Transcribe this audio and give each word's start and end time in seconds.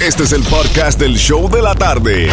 Este 0.00 0.22
es 0.22 0.32
el 0.32 0.44
podcast 0.44 1.00
del 1.00 1.16
show 1.16 1.50
de 1.50 1.60
la 1.60 1.74
tarde. 1.74 2.30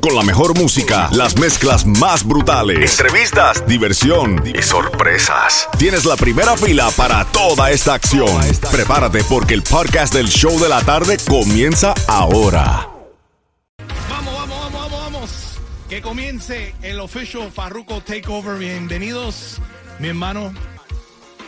Con 0.00 0.16
la 0.16 0.22
mejor 0.22 0.58
música, 0.58 1.10
las 1.12 1.38
mezclas 1.38 1.84
más 1.84 2.24
brutales, 2.26 2.98
entrevistas, 2.98 3.66
diversión 3.66 4.42
y 4.46 4.62
sorpresas. 4.62 5.68
Tienes 5.78 6.06
la 6.06 6.16
primera 6.16 6.56
fila 6.56 6.90
para 6.96 7.26
toda 7.26 7.70
esta 7.70 7.92
acción. 7.92 8.40
Prepárate 8.70 9.22
porque 9.24 9.52
el 9.52 9.62
podcast 9.62 10.14
del 10.14 10.28
show 10.28 10.58
de 10.58 10.70
la 10.70 10.80
tarde 10.80 11.18
comienza 11.28 11.92
ahora. 12.08 12.88
Vamos, 14.08 14.34
vamos, 14.34 14.48
vamos, 14.48 14.72
vamos, 14.72 15.00
vamos. 15.02 15.30
Que 15.90 16.00
comience 16.00 16.74
el 16.80 16.98
official 16.98 17.52
Farruko 17.52 18.00
Takeover. 18.00 18.56
Bienvenidos, 18.56 19.58
mi 19.98 20.08
hermano, 20.08 20.54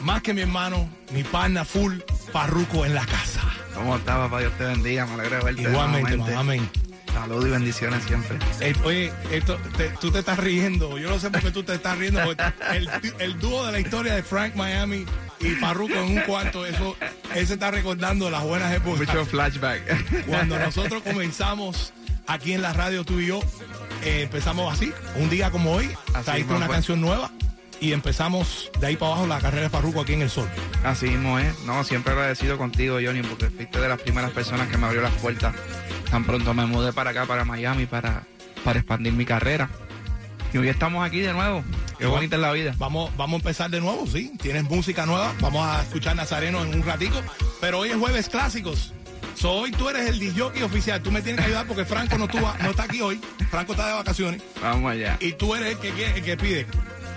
más 0.03 0.21
que 0.21 0.35
mi 0.35 0.43
hermano, 0.43 0.91
mi 1.11 1.25
pana 1.25 1.65
full 1.65 2.01
Farruko 2.35 2.85
en 2.85 2.95
la 2.95 3.07
casa. 3.07 3.34
¿Cómo 3.75 3.97
estás, 3.97 4.17
papá? 4.17 4.41
Dios 4.41 4.53
te 4.59 4.65
bendiga, 4.65 5.07
me 5.07 5.15
alegra 5.15 5.41
verte. 5.43 5.63
Igualmente, 5.63 6.35
amén. 6.35 6.69
Saludos 7.13 7.47
y 7.47 7.51
bendiciones 7.51 8.03
siempre. 8.05 8.37
Oye, 8.85 9.13
esto, 9.31 9.57
te- 9.77 9.91
tú 10.01 10.11
te 10.11 10.19
estás 10.19 10.39
riendo. 10.39 10.99
Yo 10.99 11.11
no 11.11 11.19
sé 11.21 11.31
por 11.31 11.41
qué 11.43 11.51
tú 11.53 11.63
te 11.63 11.75
estás 11.75 11.97
riendo. 11.97 12.21
el, 12.73 12.91
el 13.19 13.39
dúo 13.39 13.65
de 13.67 13.73
la 13.73 13.81
historia 13.81 14.15
de 14.15 14.23
Frank 14.23 14.55
Miami 14.57 15.05
y 15.41 15.51
Farruko 15.51 15.95
en 15.95 16.19
un 16.19 16.21
cuarto, 16.23 16.67
eso, 16.67 16.97
él 17.35 17.47
se 17.47 17.55
está 17.55 17.71
recordando 17.71 18.31
las 18.31 18.43
buenas 18.43 18.73
épocas. 18.75 19.07
Mucho 19.07 19.27
flashback. 19.27 20.27
Cuando 20.27 20.59
nosotros 20.59 21.03
comenzamos 21.03 21.93
aquí 22.27 22.53
en 22.53 22.63
la 22.63 22.73
radio, 22.73 23.05
tú 23.05 23.21
y 23.21 23.27
yo, 23.27 23.41
eh, 24.03 24.23
empezamos 24.23 24.73
así, 24.73 24.93
un 25.17 25.31
día 25.31 25.51
como 25.53 25.73
hoy, 25.73 25.89
traíste 26.13 26.33
mismo 26.39 26.57
una 26.57 26.67
fue. 26.67 26.75
canción 26.75 27.01
nueva 27.01 27.31
y 27.81 27.93
empezamos 27.93 28.71
de 28.79 28.87
ahí 28.87 28.97
para 28.97 29.13
abajo 29.13 29.27
la 29.27 29.41
carrera 29.41 29.65
de 29.65 29.71
Farruko 29.71 30.01
aquí 30.01 30.15
en 30.15 30.23
el 30.23 30.31
sol. 30.31 30.49
Así 30.85 31.07
mismo 31.07 31.39
es. 31.39 31.59
No, 31.61 31.85
siempre 31.85 32.13
agradecido 32.13 32.59
contigo, 32.59 32.99
Johnny, 33.05 33.23
porque 33.23 33.51
fuiste 33.51 33.81
de 33.81 33.89
las 33.89 34.01
primeras 34.01 34.31
personas 34.31 34.69
que 34.69 34.77
me 34.77 34.87
abrió 34.87 35.03
las 35.03 35.15
puertas. 35.15 35.55
Tan 36.11 36.25
pronto 36.25 36.55
me 36.55 36.67
mudé 36.67 36.93
para 36.93 37.11
acá, 37.11 37.27
para 37.27 37.45
Miami, 37.45 37.87
para, 37.87 38.25
para 38.65 38.79
expandir 38.79 39.13
mi 39.13 39.25
carrera. 39.25 39.71
Y 40.53 40.59
hoy 40.59 40.69
estamos 40.69 41.05
aquí 41.05 41.21
de 41.21 41.33
nuevo. 41.33 41.65
Qué 41.99 42.07
bonita 42.07 42.37
es 42.37 42.43
la 42.43 42.53
vida. 42.53 42.75
Vamos, 42.79 43.11
vamos 43.17 43.35
a 43.35 43.37
empezar 43.39 43.71
de 43.71 43.81
nuevo, 43.81 44.07
sí. 44.07 44.33
Tienes 44.41 44.65
música 44.65 45.05
nueva. 45.07 45.35
Vamos 45.41 45.67
a 45.67 45.83
escuchar 45.83 46.15
Nazareno 46.15 46.63
en 46.63 46.75
un 46.75 46.83
ratico. 46.83 47.21
Pero 47.61 47.81
hoy 47.81 47.91
es 47.91 47.97
jueves 47.97 48.29
clásicos. 48.29 48.93
So, 49.35 49.51
hoy 49.51 49.73
tú 49.73 49.89
eres 49.89 50.09
el 50.09 50.19
disjockey 50.19 50.63
oficial. 50.63 51.03
Tú 51.03 51.11
me 51.11 51.23
tienes 51.23 51.41
que 51.41 51.47
ayudar 51.47 51.67
porque 51.67 51.85
Franco 51.85 52.17
no, 52.19 52.29
no 52.29 52.71
está 52.71 52.85
aquí 52.85 53.01
hoy. 53.01 53.21
Franco 53.51 53.73
está 53.73 53.89
de 53.89 53.95
vacaciones. 53.95 54.43
Vamos 54.63 54.93
allá. 54.93 55.17
Y 55.21 55.33
tú 55.33 55.55
eres 55.55 55.73
el 55.73 55.79
que, 55.79 56.07
el 56.15 56.23
que 56.23 56.37
pide. 56.37 56.67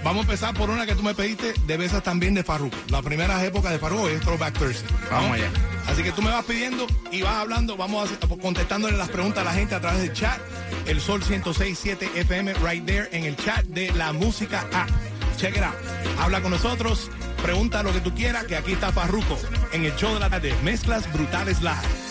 Vamos 0.04 0.20
a 0.20 0.22
empezar 0.22 0.54
por 0.54 0.70
una 0.70 0.86
que 0.86 0.96
tú 0.96 1.04
me 1.04 1.14
pediste 1.14 1.54
de 1.66 1.78
besas 1.78 2.04
también 2.04 2.34
de 2.34 2.44
Farruko. 2.44 2.78
La 2.90 3.02
primera 3.02 3.44
época 3.44 3.70
de 3.70 3.80
Farruko 3.80 4.08
es 4.08 4.22
Throwback 4.22 4.58
Thursday. 4.58 4.90
Vamos 5.12 5.32
allá. 5.32 5.50
Así 5.88 6.04
que 6.04 6.12
tú 6.12 6.22
me 6.22 6.30
vas 6.30 6.46
pidiendo 6.46 6.86
y 7.12 7.22
vas 7.22 7.36
hablando, 7.36 7.78
vamos 7.78 8.10
a 8.12 8.28
contestándole 8.42 8.98
las 8.98 9.10
preguntas 9.10 9.42
a 9.42 9.46
la 9.46 9.54
gente 9.54 9.76
a 9.76 9.82
través 9.82 10.02
del 10.02 10.14
chat. 10.14 10.40
El 10.86 11.02
Sol 11.02 11.24
106.7 11.24 12.16
FM 12.16 12.54
right 12.56 12.86
there 12.86 13.10
en 13.12 13.24
el 13.24 13.36
chat 13.36 13.66
de 13.66 13.92
la 13.94 14.14
música 14.14 14.66
app. 14.74 14.90
Check 15.38 15.56
it 15.56 15.64
out. 15.64 15.76
Habla 16.20 16.42
con 16.42 16.52
nosotros, 16.52 17.10
pregunta 17.42 17.84
lo 17.84 17.94
que 17.94 18.02
tú 18.02 18.14
quieras, 18.14 18.46
que 18.46 18.56
aquí 18.56 18.74
está 18.74 18.92
Farruko 18.92 19.38
en 19.72 19.86
el 19.86 19.96
show 19.96 20.14
de 20.14 20.20
la 20.20 20.30
tarde. 20.30 20.54
Mezclas 20.64 21.12
brutales 21.14 21.62
live. 21.62 22.08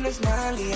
Tienes 0.00 0.20
mal 0.22 0.58
y. 0.58 0.68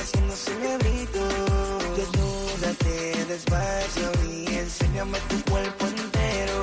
Desnúdate 1.97 3.25
despacio 3.27 4.11
y 4.29 4.55
enséñame 4.55 5.19
tu 5.29 5.51
cuerpo 5.51 5.87
entero. 5.87 6.63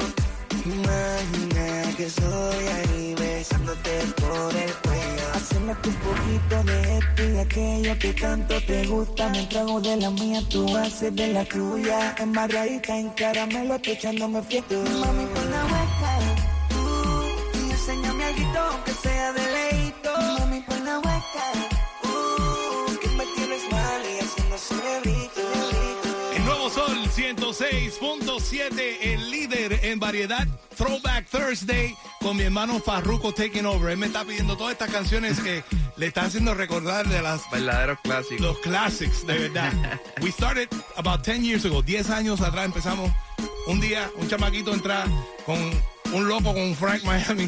Imagina 0.66 1.96
que 1.98 2.06
estoy 2.06 2.66
ahí 2.78 3.16
besándote 3.18 3.92
por 4.22 4.56
el 4.56 4.74
cuello. 4.84 5.26
Haceme 5.34 5.72
un 5.72 5.96
poquito 6.06 6.64
de 6.64 6.98
esto 6.98 7.24
y 7.24 7.40
aquello 7.40 8.00
que 8.00 8.14
tanto 8.14 8.62
te 8.66 8.86
gusta. 8.86 9.30
Me 9.30 9.46
trago 9.48 9.82
de 9.82 9.98
la 9.98 10.10
mía, 10.12 10.42
tú 10.50 10.78
haces 10.78 11.16
de 11.16 11.34
la 11.34 11.44
tuya. 11.46 12.16
Embarradita 12.20 12.96
en 12.98 13.10
caramelo, 13.10 13.80
tú 13.80 13.92
echándome 13.92 14.42
fiesta. 14.44 14.76
Mami, 14.76 15.26
con 15.34 15.52
la 15.52 15.64
hueca. 15.64 16.41
106.7, 27.62 28.98
el 29.02 29.30
líder 29.30 29.86
en 29.86 30.00
variedad 30.00 30.48
Throwback 30.76 31.28
Thursday 31.30 31.96
con 32.20 32.36
mi 32.36 32.44
hermano 32.44 32.80
Farruko 32.80 33.32
Taking 33.36 33.68
Over. 33.68 33.92
Él 33.92 33.98
me 34.00 34.08
está 34.08 34.26
pidiendo 34.26 34.58
todas 34.58 34.74
estas 34.74 34.90
canciones 34.90 35.40
que 35.40 35.64
le 35.96 36.08
están 36.08 36.26
haciendo 36.26 36.56
recordar 36.56 37.08
de 37.08 37.22
las 37.22 37.42
Verdaderos 37.52 38.00
clásicos. 38.02 38.42
los 38.42 38.58
classics, 38.60 39.28
de 39.28 39.38
verdad. 39.38 39.72
We 40.24 40.32
started 40.32 40.70
about 40.96 41.24
10 41.24 41.44
years 41.44 41.64
ago, 41.64 41.84
10 41.84 42.10
años 42.10 42.42
atrás 42.42 42.66
empezamos. 42.66 43.12
Un 43.68 43.80
día, 43.80 44.10
un 44.16 44.28
chamaquito 44.28 44.74
entra 44.74 45.06
con 45.46 45.60
un 46.14 46.28
loco 46.28 46.56
con 46.56 46.76
Frank 46.76 47.04
Miami. 47.04 47.48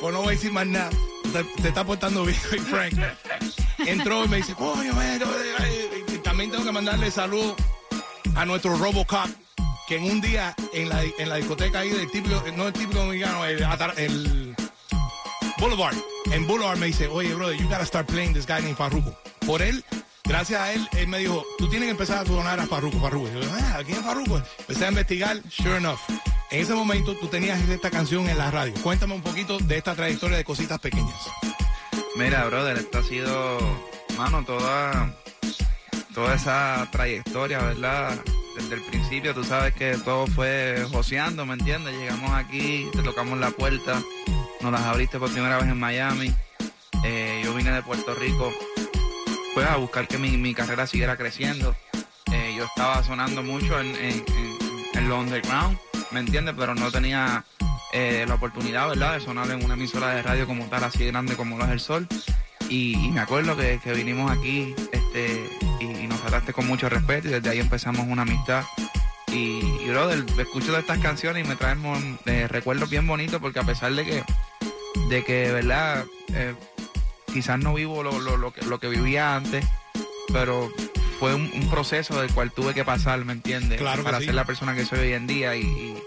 o 0.00 0.10
no 0.12 0.20
voy 0.20 0.28
a 0.28 0.30
decir 0.30 0.52
más 0.52 0.66
nada. 0.66 0.88
Te, 1.34 1.44
te 1.60 1.68
está 1.68 1.84
portando 1.84 2.24
bien, 2.24 2.38
Frank. 2.70 2.94
Entró 3.78 4.24
y 4.24 4.28
me 4.28 4.36
dice, 4.38 4.54
coño, 4.54 4.94
man, 4.94 5.20
también 6.24 6.50
tengo 6.50 6.64
que 6.64 6.72
mandarle 6.72 7.10
saludos 7.10 7.56
a 8.36 8.44
nuestro 8.44 8.76
Robocop, 8.76 9.28
que 9.88 9.96
en 9.96 10.04
un 10.04 10.20
día 10.20 10.54
en 10.72 10.88
la, 10.88 11.02
en 11.02 11.28
la 11.28 11.36
discoteca 11.36 11.80
ahí 11.80 11.90
del 11.90 12.10
típico, 12.10 12.42
no 12.56 12.68
el 12.68 12.72
típico 12.72 13.00
dominicano, 13.00 13.44
el, 13.44 13.62
el 13.96 14.56
Boulevard. 15.58 15.96
En 16.32 16.46
Boulevard 16.46 16.78
me 16.78 16.86
dice, 16.86 17.08
oye, 17.08 17.34
brother, 17.34 17.56
you 17.56 17.68
gotta 17.68 17.84
start 17.84 18.06
playing 18.06 18.32
this 18.32 18.46
guy 18.46 18.60
named 18.62 18.76
Farruko. 18.76 19.16
Por 19.46 19.62
él, 19.62 19.84
gracias 20.24 20.60
a 20.60 20.72
él, 20.72 20.88
él 20.92 21.08
me 21.08 21.18
dijo, 21.18 21.44
tú 21.58 21.68
tienes 21.68 21.86
que 21.86 21.92
empezar 21.92 22.18
a 22.18 22.26
sonar 22.26 22.60
a 22.60 22.66
Farruko, 22.66 23.00
Farruko. 23.00 23.28
Yo, 23.28 23.40
ah, 23.52 23.80
¿quién 23.84 23.98
es 23.98 24.04
Farruko? 24.04 24.40
Empecé 24.60 24.86
a 24.86 24.88
investigar, 24.88 25.40
sure 25.50 25.76
enough. 25.76 25.98
En 26.50 26.62
ese 26.62 26.74
momento 26.74 27.14
tú 27.16 27.28
tenías 27.28 27.60
esta 27.68 27.90
canción 27.90 28.28
en 28.28 28.38
la 28.38 28.50
radio. 28.50 28.74
Cuéntame 28.82 29.14
un 29.14 29.22
poquito 29.22 29.58
de 29.58 29.76
esta 29.78 29.94
trayectoria 29.94 30.36
de 30.36 30.44
cositas 30.44 30.78
pequeñas. 30.78 31.14
Mira, 32.16 32.44
brother, 32.46 32.78
esto 32.78 32.98
ha 32.98 33.02
sido, 33.02 33.58
mano, 34.16 34.44
toda, 34.44 35.14
toda 36.14 36.34
esa 36.34 36.88
trayectoria, 36.90 37.58
¿verdad? 37.58 38.18
Desde 38.56 38.74
el 38.74 38.80
principio, 38.82 39.34
tú 39.34 39.44
sabes 39.44 39.74
que 39.74 39.96
todo 40.04 40.26
fue 40.26 40.84
joseando, 40.92 41.46
¿me 41.46 41.54
entiendes? 41.54 41.94
Llegamos 41.94 42.32
aquí, 42.32 42.88
te 42.92 43.02
tocamos 43.02 43.38
la 43.38 43.50
puerta, 43.50 44.00
nos 44.60 44.72
las 44.72 44.82
abriste 44.82 45.18
por 45.18 45.30
primera 45.30 45.56
vez 45.58 45.66
en 45.66 45.78
Miami. 45.78 46.34
Eh, 47.04 47.40
yo 47.44 47.54
vine 47.54 47.70
de 47.72 47.82
Puerto 47.82 48.14
Rico, 48.14 48.52
pues 49.54 49.66
a 49.66 49.76
buscar 49.76 50.06
que 50.08 50.18
mi, 50.18 50.36
mi 50.36 50.52
carrera 50.54 50.86
siguiera 50.86 51.16
creciendo. 51.16 51.74
Eh, 52.32 52.54
yo 52.56 52.64
estaba 52.64 53.02
sonando 53.02 53.42
mucho 53.42 53.80
en, 53.80 53.94
en, 53.96 54.24
en- 54.94 55.08
lo 55.08 55.18
underground, 55.18 55.78
¿me 56.12 56.20
entiendes? 56.20 56.54
Pero 56.58 56.74
no 56.74 56.92
tenía 56.92 57.42
eh, 57.92 58.24
la 58.28 58.34
oportunidad, 58.34 58.86
¿verdad?, 58.88 59.14
de 59.14 59.20
sonar 59.20 59.50
en 59.50 59.64
una 59.64 59.74
emisora 59.74 60.10
de 60.10 60.22
radio 60.22 60.46
como 60.46 60.66
tal, 60.66 60.84
así 60.84 61.06
grande 61.06 61.34
como 61.36 61.56
lo 61.56 61.64
es 61.64 61.70
el 61.70 61.80
sol. 61.80 62.06
Y, 62.68 62.92
y 63.06 63.10
me 63.10 63.20
acuerdo 63.20 63.56
que, 63.56 63.80
que 63.82 63.92
vinimos 63.94 64.30
aquí 64.30 64.74
este, 64.92 65.48
y, 65.80 65.99
trataste 66.20 66.52
con 66.52 66.66
mucho 66.66 66.88
respeto 66.88 67.28
y 67.28 67.32
desde 67.32 67.50
ahí 67.50 67.58
empezamos 67.58 68.06
una 68.06 68.22
amistad. 68.22 68.64
Y, 69.32 69.60
y 69.84 69.88
brother, 69.88 70.24
escucho 70.38 70.72
de 70.72 70.80
estas 70.80 70.98
canciones 70.98 71.44
y 71.44 71.48
me 71.48 71.56
traen 71.56 72.18
eh, 72.26 72.48
recuerdos 72.48 72.90
bien 72.90 73.06
bonitos 73.06 73.40
porque 73.40 73.60
a 73.60 73.64
pesar 73.64 73.92
de 73.94 74.04
que, 74.04 74.24
de 75.08 75.24
que, 75.24 75.52
¿verdad? 75.52 76.04
Eh, 76.34 76.54
quizás 77.32 77.58
no 77.58 77.74
vivo 77.74 78.02
lo, 78.02 78.18
lo, 78.18 78.36
lo, 78.36 78.52
que, 78.52 78.62
lo 78.66 78.80
que 78.80 78.88
vivía 78.88 79.36
antes, 79.36 79.64
pero 80.32 80.70
fue 81.20 81.34
un, 81.34 81.50
un 81.54 81.70
proceso 81.70 82.20
del 82.20 82.32
cual 82.32 82.50
tuve 82.50 82.74
que 82.74 82.84
pasar, 82.84 83.24
¿me 83.24 83.32
entiendes? 83.32 83.78
Claro 83.78 84.02
Para 84.02 84.18
sí. 84.18 84.26
ser 84.26 84.34
la 84.34 84.44
persona 84.44 84.74
que 84.74 84.84
soy 84.84 84.98
hoy 85.00 85.12
en 85.12 85.26
día 85.26 85.54
y, 85.54 85.62
y, 85.62 86.02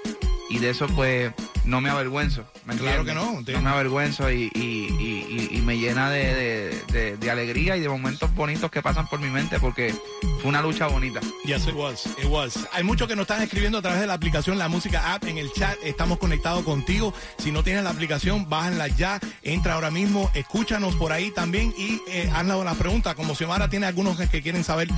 y 0.53 0.59
de 0.59 0.69
eso 0.69 0.87
pues 0.87 1.33
no 1.65 1.81
me 1.81 1.89
avergüenzo, 1.89 2.43
¿me 2.65 2.75
Claro 2.75 3.05
que 3.05 3.13
no, 3.13 3.37
entiendo. 3.39 3.61
No 3.63 3.69
me 3.69 3.75
avergüenzo 3.75 4.29
y, 4.31 4.51
y, 4.53 5.49
y, 5.51 5.61
me 5.61 5.77
llena 5.77 6.09
de, 6.11 6.33
de, 6.35 6.81
de- 6.91 7.17
de 7.17 7.31
alegría 7.31 7.77
y 7.77 7.79
de 7.79 7.87
momentos 7.89 8.33
bonitos 8.35 8.69
que 8.69 8.81
pasan 8.81 9.07
por 9.07 9.19
mi 9.19 9.29
mente 9.29 9.59
porque 9.59 9.93
fue 10.41 10.49
una 10.49 10.61
lucha 10.61 10.87
bonita. 10.87 11.21
Yes, 11.45 11.67
it 11.67 11.73
was. 11.73 12.05
It 12.17 12.25
was. 12.25 12.67
Hay 12.73 12.83
muchos 12.83 13.07
que 13.07 13.15
nos 13.15 13.23
están 13.23 13.41
escribiendo 13.41 13.77
a 13.77 13.81
través 13.81 14.01
de 14.01 14.07
la 14.07 14.13
aplicación 14.13 14.57
La 14.57 14.67
Música 14.67 15.13
App 15.13 15.23
en 15.25 15.37
el 15.37 15.51
chat. 15.53 15.77
Estamos 15.83 16.17
conectados 16.19 16.63
contigo. 16.63 17.13
Si 17.37 17.51
no 17.51 17.63
tienes 17.63 17.83
la 17.83 17.91
aplicación, 17.91 18.49
bájenla 18.49 18.89
ya. 18.89 19.19
Entra 19.41 19.75
ahora 19.75 19.89
mismo, 19.89 20.29
escúchanos 20.33 20.95
por 20.95 21.11
ahí 21.13 21.31
también 21.31 21.73
y 21.77 22.01
eh, 22.07 22.29
haznos 22.35 22.63
las 22.65 22.75
preguntas. 22.77 23.15
Como 23.15 23.35
Xiomara 23.35 23.69
tiene 23.69 23.85
algunos 23.85 24.17
que 24.29 24.41
quieren 24.41 24.63
saber 24.63 24.89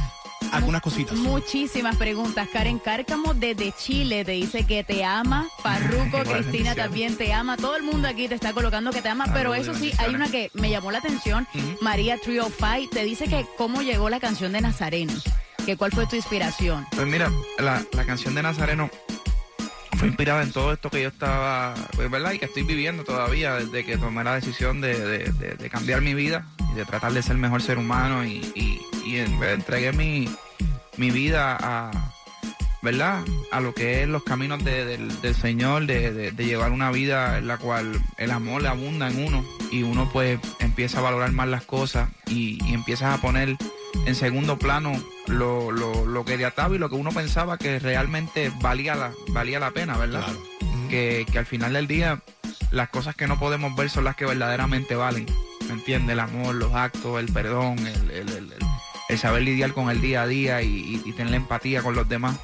algunas 0.56 0.81
cositas. 0.81 1.16
Muchísimas 1.18 1.96
preguntas. 1.98 2.48
Karen 2.52 2.80
Cárcamo 2.80 3.34
desde 3.34 3.72
Chile 3.74 4.24
te 4.25 4.31
dice 4.34 4.66
que 4.66 4.84
te 4.84 5.04
ama. 5.04 5.48
Farruco, 5.62 6.19
Igual, 6.22 6.44
Cristina 6.46 6.75
también 6.75 7.18
te 7.18 7.34
ama. 7.34 7.57
Todo 7.57 7.75
el 7.75 7.84
mundo 7.84 8.07
aquí 8.07 8.28
te 8.28 8.36
está 8.36 8.54
colocando 8.54 8.92
que 8.92 9.02
te 9.02 9.10
ama. 9.10 9.25
Pero 9.34 9.52
Saludos 9.54 9.68
y 9.81 9.88
eso 9.90 9.96
sí, 9.98 10.02
hay 10.04 10.16
una 10.16 10.30
que 10.30 10.50
me 10.54 10.69
llamó 10.69 10.92
la 10.92 11.00
atención. 11.00 11.48
María 11.81 12.18
Trio 12.18 12.50
Five 12.50 12.88
te 12.92 13.04
dice 13.04 13.28
que 13.28 13.46
cómo 13.57 13.81
llegó 13.81 14.10
la 14.10 14.19
canción 14.19 14.52
de 14.54 14.62
Nazareno. 14.62 15.13
Que 15.66 15.78
cuál 15.78 15.92
fue 15.92 16.06
tu 16.06 16.16
inspiración. 16.16 16.86
Pues 16.96 17.07
mira, 17.07 17.31
la, 17.57 17.84
la 17.94 18.06
canción 18.06 18.36
de 18.36 18.44
Nazareno 18.44 18.90
fue 19.98 20.10
inspirada 20.10 20.44
en 20.44 20.52
todo 20.52 20.74
esto 20.74 20.90
que 20.90 21.02
yo 21.02 21.07
estaba, 21.07 21.74
pues, 21.96 22.12
¿verdad? 22.12 22.34
Y 22.34 22.40
que 22.40 22.46
estoy 22.46 22.63
viviendo 22.63 23.04
todavía 23.04 23.56
desde 23.56 23.86
que 23.86 23.98
tomé 23.98 24.24
la 24.24 24.36
decisión 24.36 24.81
de, 24.81 25.00
de- 25.00 25.31
de- 25.31 25.56
de 25.56 25.69
cambiar 25.69 26.02
mi 26.02 26.13
vida 26.13 26.46
y 26.74 26.75
de 26.75 26.86
tratar 26.86 27.13
de 27.13 27.24
ser 27.24 27.38
mejor 27.38 27.62
ser 27.62 27.78
humano 27.78 28.25
y, 28.25 28.42
y- 28.56 28.81
y 29.06 29.18
en- 29.19 29.42
entregué 29.42 29.94
mi, 29.94 30.30
mi 30.97 31.12
vida 31.12 31.57
a, 31.59 31.92
¿verdad? 32.81 33.24
A 33.51 33.59
lo 33.62 33.74
que 33.74 34.03
es 34.03 34.07
los 34.07 34.24
caminos 34.24 34.63
de- 34.63 34.86
del, 34.86 35.21
del 35.21 35.36
Señor, 35.36 35.86
de, 35.88 36.12
de- 36.13 36.31
de 36.31 36.45
llevar 36.45 36.71
una 36.71 36.92
vida 36.92 37.38
en 37.38 37.47
la 37.47 37.57
cual 37.57 38.00
el 38.18 38.31
amor 38.31 38.62
le 38.62 38.68
abunda 38.69 39.07
en 39.09 39.24
uno 39.25 39.44
y 39.71 39.83
uno 39.83 40.09
pues 40.13 40.39
empieza 40.59 41.00
a 41.00 41.01
valorar 41.01 41.31
más 41.31 41.47
las 41.47 41.63
cosas 41.63 42.09
y, 42.27 42.63
y 42.65 42.74
empiezas 42.74 43.18
a 43.18 43.21
poner 43.21 43.57
en 44.06 44.15
segundo 44.15 44.57
plano 44.59 44.92
lo, 45.27 45.71
lo, 45.71 46.06
lo 46.06 46.25
que 46.25 46.38
te 46.38 46.45
ataba 46.45 46.75
y 46.75 46.77
lo 46.77 46.89
que 46.89 46.95
uno 46.95 47.12
pensaba 47.12 47.57
que 47.57 47.80
realmente 47.80 48.51
valía 48.62 48.94
la, 48.95 49.12
valía 49.30 49.59
la 49.59 49.71
pena, 49.71 49.97
¿verdad? 49.97 50.24
Claro. 50.24 50.39
Que, 50.89 51.25
que 51.31 51.39
al 51.39 51.45
final 51.47 51.74
del 51.74 51.88
día 51.88 52.21
las 52.71 52.89
cosas 52.89 53.15
que 53.15 53.25
no 53.25 53.39
podemos 53.39 53.75
ver 53.75 53.89
son 53.89 54.03
las 54.03 54.15
que 54.15 54.25
verdaderamente 54.25 54.95
valen. 54.95 55.25
¿Me 55.68 55.74
entiendes? 55.74 56.13
El 56.13 56.19
amor, 56.19 56.53
los 56.53 56.74
actos, 56.75 57.19
el 57.19 57.31
perdón, 57.33 57.80
el, 57.80 58.12
el- 58.12 58.30
el- 58.30 58.53
el- 59.10 59.18
saber 59.19 59.44
lidiar 59.44 59.74
con 59.74 59.90
el 59.90 60.02
día 60.02 60.24
a 60.24 60.28
día 60.28 60.62
y, 60.62 60.68
y- 60.68 61.02
y 61.06 61.12
tener 61.13 61.34
empatía 61.34 61.81
con 61.81 61.96
los 61.96 62.07
demás. 62.10 62.38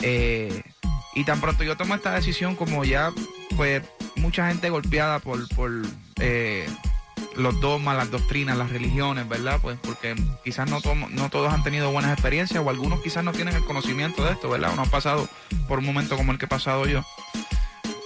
Eh, 0.00 0.62
y 1.14 1.24
tan 1.24 1.40
pronto 1.40 1.62
yo 1.64 1.76
tomo 1.76 1.94
esta 1.94 2.12
decisión 2.14 2.56
como 2.56 2.84
ya, 2.84 3.12
pues, 3.56 3.82
mucha 4.16 4.48
gente 4.48 4.68
golpeada 4.70 5.18
por, 5.20 5.48
por 5.54 5.70
eh, 6.20 6.66
los 7.36 7.60
dogmas, 7.60 7.96
las 7.96 8.10
doctrinas, 8.10 8.56
las 8.56 8.70
religiones, 8.70 9.28
¿verdad? 9.28 9.58
Pues 9.62 9.78
porque 9.82 10.14
quizás 10.44 10.68
no, 10.68 10.80
no 11.10 11.30
todos 11.30 11.52
han 11.52 11.62
tenido 11.62 11.90
buenas 11.90 12.12
experiencias 12.12 12.62
o 12.64 12.70
algunos 12.70 13.00
quizás 13.00 13.24
no 13.24 13.32
tienen 13.32 13.54
el 13.56 13.64
conocimiento 13.64 14.24
de 14.24 14.32
esto, 14.32 14.48
¿verdad? 14.48 14.72
O 14.72 14.76
no 14.76 14.82
han 14.82 14.90
pasado 14.90 15.28
por 15.68 15.78
un 15.78 15.84
momento 15.84 16.16
como 16.16 16.32
el 16.32 16.38
que 16.38 16.44
he 16.46 16.48
pasado 16.48 16.86
yo. 16.86 17.02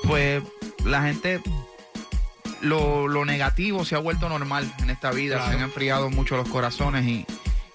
Pues 0.05 0.43
la 0.85 1.02
gente, 1.02 1.40
lo, 2.61 3.08
lo 3.08 3.25
negativo 3.25 3.85
se 3.85 3.94
ha 3.94 3.99
vuelto 3.99 4.29
normal 4.29 4.73
en 4.79 4.90
esta 4.90 5.11
vida, 5.11 5.37
Claro. 5.37 5.50
se 5.50 5.56
han 5.58 5.62
enfriado 5.64 6.11
mucho 6.11 6.37
los 6.37 6.49
corazones 6.49 7.05
y, 7.06 7.26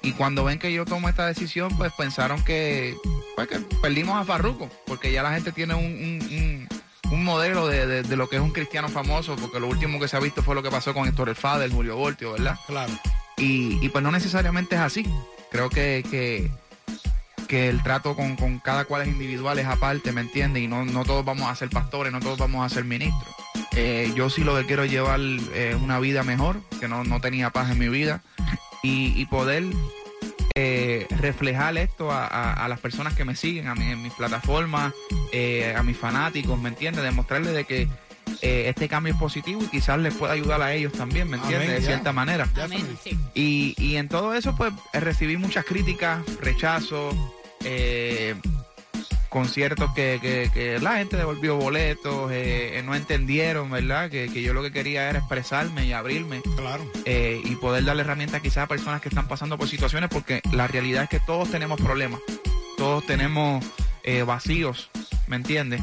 y 0.03 0.11
cuando 0.11 0.44
ven 0.44 0.59
que 0.59 0.71
yo 0.71 0.85
tomo 0.85 1.09
esta 1.09 1.25
decisión, 1.25 1.75
pues 1.77 1.91
pensaron 1.97 2.44
que, 2.44 2.95
pues, 3.35 3.47
que 3.47 3.59
perdimos 3.81 4.15
a 4.21 4.23
Farruko, 4.25 4.69
porque 4.85 5.11
ya 5.11 5.23
la 5.23 5.33
gente 5.33 5.51
tiene 5.51 5.73
un, 5.73 5.85
un- 5.85 6.21
un- 6.31 6.67
un 7.11 7.23
modelo 7.23 7.67
de, 7.67 7.85
de- 7.88 8.03
de 8.03 8.15
lo 8.17 8.27
que 8.29 8.35
es 8.38 8.41
un 8.41 8.51
cristiano 8.51 8.89
famoso, 8.89 9.35
porque 9.35 9.59
lo 9.59 9.67
último 9.67 10.00
que 10.00 10.07
se 10.07 10.17
ha 10.17 10.19
visto 10.19 10.44
fue 10.44 10.55
lo 10.55 10.63
que 10.63 10.69
pasó 10.71 10.94
con 10.94 11.07
Héctor 11.07 11.29
el 11.29 11.35
Fader, 11.35 11.71
Julio 11.71 11.95
Voltio, 11.95 12.33
¿verdad? 12.33 12.57
Claro. 12.67 12.91
Y, 13.38 13.79
y 13.85 13.89
pues 13.89 14.03
no 14.03 14.11
necesariamente 14.11 14.75
es 14.75 14.81
así. 14.81 15.05
Creo 15.51 15.69
que, 15.69 16.03
que, 16.09 16.50
que 17.47 17.69
el 17.69 17.83
trato 17.83 18.15
con, 18.15 18.35
con 18.35 18.59
cada 18.59 18.85
cual 18.85 19.03
es 19.03 19.07
individual, 19.09 19.59
es 19.59 19.67
aparte, 19.67 20.11
¿me 20.11 20.21
entiendes? 20.21 20.63
Y 20.63 20.67
no, 20.67 20.85
no 20.85 21.05
todos 21.05 21.23
vamos 21.23 21.50
a 21.50 21.55
ser 21.55 21.69
pastores, 21.69 22.11
no 22.11 22.19
todos 22.19 22.38
vamos 22.39 22.65
a 22.65 22.73
ser 22.73 22.83
ministros. 22.83 23.33
Eh, 23.75 24.11
yo 24.15 24.29
sí 24.29 24.44
lo 24.44 24.55
que 24.57 24.65
quiero 24.65 24.83
es 24.83 24.91
llevar 24.91 25.19
eh, 25.21 25.77
una 25.79 26.00
vida 26.00 26.23
mejor, 26.23 26.61
que 26.79 26.88
no, 26.88 27.03
no 27.03 27.21
tenía 27.21 27.50
paz 27.51 27.69
en 27.71 27.79
mi 27.79 27.88
vida, 27.89 28.21
y, 28.83 29.19
y 29.19 29.25
poder 29.25 29.63
eh, 30.56 31.07
reflejar 31.19 31.75
esto 31.77 32.12
a, 32.12 32.27
a- 32.27 32.53
a 32.65 32.68
las 32.68 32.80
personas 32.80 33.15
que 33.15 33.25
me 33.25 33.35
siguen, 33.35 33.68
a 33.68 33.74
mi, 33.75 33.85
en 33.91 34.03
mis 34.03 34.13
plataformas, 34.13 34.94
eh, 35.31 35.74
a 35.75 35.81
mis 35.81 35.97
fanáticos, 35.97 36.59
¿me 36.59 36.69
entiendes? 36.69 37.03
Demostrarles 37.03 37.53
de 37.53 37.63
que 37.65 37.88
eh, 38.41 38.65
este 38.69 38.88
cambio 38.88 39.13
es 39.13 39.19
positivo 39.19 39.62
y 39.63 39.68
quizás 39.68 39.97
les 40.00 40.13
pueda 40.13 40.33
ayudar 40.33 40.62
a 40.62 40.74
ellos 40.74 40.94
también, 40.94 41.30
¿me 41.30 41.38
entiendes? 41.38 41.69
Amén, 41.69 41.75
de 41.77 41.81
ya. 41.81 41.88
cierta 41.88 42.13
manera. 42.13 42.47
Amén. 42.62 42.85
Sí. 43.03 43.18
Y, 43.33 43.74
y 43.77 43.95
en 43.95 44.09
todo 44.09 44.33
eso, 44.35 44.56
pues, 44.56 44.74
recibí 44.94 45.38
muchas 45.38 45.65
críticas, 45.65 46.19
rechazos, 46.41 47.15
eh, 47.63 48.36
conciertos 49.33 49.91
que, 49.94 50.19
que- 50.21 50.51
que 50.53 50.80
la 50.80 50.97
gente 50.97 51.18
devolvió 51.18 51.56
boletos, 51.57 52.31
eh, 52.31 52.77
eh, 52.77 52.83
no 52.83 52.94
entendieron, 52.94 53.69
¿verdad? 53.71 54.09
Que, 54.12 54.30
que 54.31 54.44
yo 54.44 54.53
lo 54.53 54.62
que 54.62 54.71
quería 54.71 55.09
era 55.09 55.18
expresarme 55.19 55.88
y 55.88 55.91
abrirme 55.91 56.41
Claro. 56.56 56.85
eh, 57.06 57.41
y 57.44 57.56
poder 57.56 57.83
darle 57.83 58.03
herramientas 58.03 58.41
quizás 58.41 58.59
a 58.59 58.68
personas 58.68 59.01
que 59.01 59.09
están 59.09 59.27
pasando 59.27 59.57
por 59.57 59.68
situaciones, 59.68 60.09
porque 60.12 60.41
la 60.51 60.68
realidad 60.68 61.03
es 61.03 61.09
que 61.09 61.19
todos 61.19 61.50
tenemos 61.50 61.81
problemas, 61.81 62.19
todos 62.77 63.03
tenemos 63.07 63.65
eh, 64.03 64.21
vacíos, 64.21 64.91
¿me 65.27 65.36
entiendes? 65.36 65.81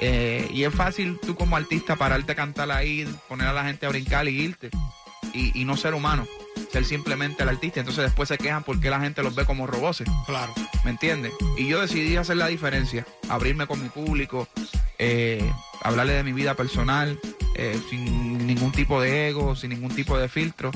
Y 0.00 0.64
es 0.64 0.74
fácil 0.74 1.18
tú 1.18 1.34
como 1.34 1.56
artista 1.56 1.96
pararte 1.96 2.32
a 2.32 2.34
cantar 2.34 2.70
ahí, 2.70 3.08
poner 3.28 3.46
a 3.48 3.52
la 3.54 3.64
gente 3.64 3.86
a 3.86 3.88
brincar 3.88 4.28
y 4.28 4.38
irte, 4.38 4.68
y, 5.32 5.58
y 5.58 5.64
no 5.64 5.76
ser 5.78 5.94
humano, 5.94 6.26
ser 6.72 6.84
simplemente 6.84 7.42
el 7.42 7.48
artista. 7.48 7.80
Entonces 7.80 8.04
después 8.04 8.28
se 8.28 8.38
quejan 8.38 8.62
porque 8.64 8.90
la 8.90 9.00
gente 9.00 9.22
los 9.22 9.34
ve 9.34 9.44
como 9.44 9.66
roboces, 9.66 10.08
Claro. 10.26 10.52
¿me 10.84 10.90
entiendes? 10.90 11.32
Y 11.56 11.68
yo 11.68 11.80
decidí 11.80 12.16
hacer 12.16 12.36
la 12.36 12.48
diferencia, 12.48 13.06
abrirme 13.28 13.66
con 13.66 13.82
mi 13.82 13.88
público, 13.88 14.48
eh, 14.98 15.48
hablarle 15.82 16.14
de 16.14 16.24
mi 16.24 16.32
vida 16.32 16.54
personal, 16.54 17.18
eh, 17.56 17.80
sin 17.90 18.46
ningún 18.46 18.72
tipo 18.72 19.00
de 19.00 19.28
ego, 19.28 19.54
sin 19.56 19.70
ningún 19.70 19.94
tipo 19.94 20.18
de 20.18 20.28
filtro, 20.28 20.70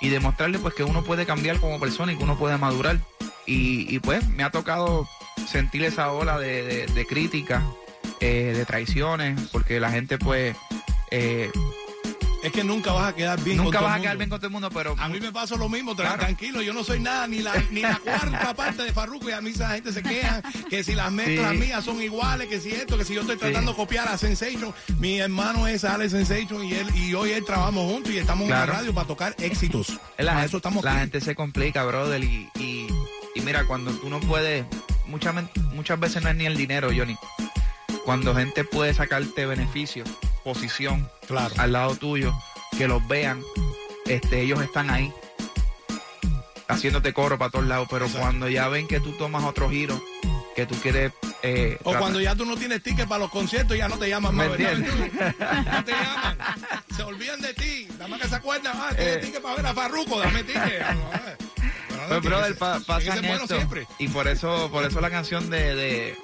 y 0.00 0.08
demostrarle 0.08 0.58
pues 0.58 0.74
que 0.74 0.84
uno 0.84 1.04
puede 1.04 1.26
cambiar 1.26 1.60
como 1.60 1.78
persona 1.78 2.12
y 2.12 2.16
que 2.16 2.24
uno 2.24 2.36
puede 2.38 2.56
madurar. 2.58 2.98
Y, 3.46 3.94
y, 3.94 3.98
pues 4.00 4.26
me 4.28 4.42
ha 4.42 4.50
tocado 4.50 5.06
sentir 5.46 5.84
esa 5.84 6.10
ola 6.12 6.38
de, 6.38 6.62
de, 6.64 6.86
de 6.86 7.06
crítica, 7.06 7.62
eh, 8.20 8.54
de 8.56 8.64
traiciones, 8.64 9.38
porque 9.52 9.80
la 9.80 9.90
gente 9.90 10.16
pues 10.18 10.56
eh, 11.10 11.50
Es 12.44 12.52
que 12.52 12.62
nunca 12.62 12.92
vas 12.92 13.08
a 13.08 13.14
quedar 13.14 13.42
bien 13.42 13.56
nunca 13.56 13.78
con 13.78 13.78
todo 13.80 13.84
vas 13.88 13.98
a 13.98 14.02
quedar 14.02 14.16
bien 14.18 14.28
con 14.28 14.38
todo 14.38 14.46
el 14.48 14.52
mundo, 14.52 14.68
pero 14.70 14.94
A 14.98 15.08
mí 15.08 15.18
me 15.18 15.32
pasa 15.32 15.56
lo 15.56 15.68
mismo, 15.68 15.96
Claro. 15.96 16.18
tranquilo, 16.18 16.60
yo 16.60 16.74
no 16.74 16.84
soy 16.84 17.00
nada, 17.00 17.26
ni 17.26 17.38
la, 17.38 17.52
ni 17.70 17.80
la 17.80 17.96
cuarta 17.98 18.52
parte 18.54 18.82
de 18.82 18.92
Farruko 18.92 19.30
y 19.30 19.32
a 19.32 19.40
mí 19.40 19.50
esa 19.50 19.70
gente 19.70 19.92
se 19.92 20.02
queja 20.02 20.42
que 20.68 20.84
si 20.84 20.94
las 20.94 21.10
mezclas 21.10 21.52
Sí. 21.52 21.56
mías 21.58 21.82
son 21.84 22.02
iguales, 22.02 22.46
que 22.48 22.60
si 22.60 22.70
esto, 22.72 22.98
que 22.98 23.04
si 23.06 23.14
yo 23.14 23.22
estoy 23.22 23.38
tratando 23.38 23.70
de 23.72 23.76
copiar 23.78 24.08
a 24.08 24.18
Sensation, 24.18 24.74
mi 24.98 25.18
hermano 25.20 25.66
es 25.66 25.84
Alex 25.84 26.12
Sensation 26.12 26.62
y 26.64 26.74
él 26.74 26.86
y 26.94 27.14
hoy 27.14 27.30
él 27.32 27.44
trabajamos 27.46 27.90
juntos 27.90 28.12
y 28.12 28.18
estamos 28.18 28.44
en 28.44 28.50
la 28.50 28.66
radio 28.66 28.92
para 28.92 29.06
tocar 29.06 29.34
éxitos. 29.38 29.98
la, 30.18 30.34
Para 30.34 30.44
eso 30.44 30.58
estamos 30.58 30.84
la 30.84 30.90
aquí. 30.92 31.00
gente 31.00 31.20
se 31.22 31.34
complica, 31.34 31.82
brother, 31.84 32.22
y, 32.22 32.50
y, 32.58 32.86
y 33.34 33.40
mira, 33.40 33.64
cuando 33.64 33.90
tú 33.92 34.10
no 34.10 34.20
puedes, 34.20 34.66
muchas, 35.06 35.34
muchas 35.72 35.98
veces 35.98 36.22
no 36.22 36.28
es 36.28 36.36
ni 36.36 36.44
el 36.44 36.58
dinero, 36.58 36.90
Johnny. 36.94 37.16
Cuando 38.04 38.34
gente 38.34 38.64
puede 38.64 38.92
sacarte 38.92 39.46
beneficio, 39.46 40.04
posición 40.44 41.10
Claro. 41.26 41.54
al 41.58 41.72
lado 41.72 41.96
tuyo, 41.96 42.32
que 42.78 42.86
los 42.86 43.06
vean, 43.08 43.42
este, 44.06 44.42
ellos 44.42 44.62
están 44.62 44.90
ahí 44.90 45.12
haciéndote 46.68 47.12
coro 47.12 47.38
para 47.38 47.50
todos 47.50 47.66
lados, 47.66 47.88
pero 47.90 48.06
Exacto. 48.06 48.22
cuando 48.24 48.48
ya 48.48 48.68
ven 48.68 48.86
que 48.86 49.00
tú 49.00 49.12
tomas 49.12 49.44
otro 49.44 49.68
giro, 49.70 50.00
que 50.56 50.66
tú 50.66 50.74
quieres... 50.76 51.12
eh, 51.42 51.76
O 51.82 51.90
tratar- 51.90 52.00
cuando 52.00 52.20
ya 52.20 52.34
tú 52.36 52.44
no 52.44 52.56
tienes 52.56 52.82
ticket 52.82 53.08
para 53.08 53.20
los 53.20 53.30
conciertos, 53.30 53.76
ya 53.76 53.88
no 53.88 53.98
te 53.98 54.08
llaman 54.08 54.34
más. 54.34 54.48
No 54.48 54.54
te 54.54 54.62
llaman. 55.92 56.38
Se 56.96 57.02
olvidan 57.02 57.40
de 57.40 57.54
ti. 57.54 57.88
Nada 57.92 58.08
más 58.08 58.20
que 58.20 58.28
se 58.28 58.34
acuerdan, 58.36 58.72
ah, 58.76 58.90
tienes 58.94 59.16
Eh. 59.16 59.20
ticket 59.20 59.42
para 59.42 59.56
ver 59.56 59.66
a 59.66 59.74
Farruko, 59.74 60.20
dame 60.20 60.44
ticket. 60.44 60.62
Pero 61.88 62.02
no, 62.02 62.08
Pues, 62.08 62.22
brother, 62.22 62.58
pa- 62.58 62.80
pasan 62.80 63.24
esto. 63.24 63.46
siempre. 63.56 63.86
Y 63.98 64.08
por 64.08 64.28
eso, 64.28 64.68
por 64.70 64.84
eso 64.84 65.00
la 65.00 65.10
canción 65.10 65.50
de, 65.50 65.74
de- 65.74 66.16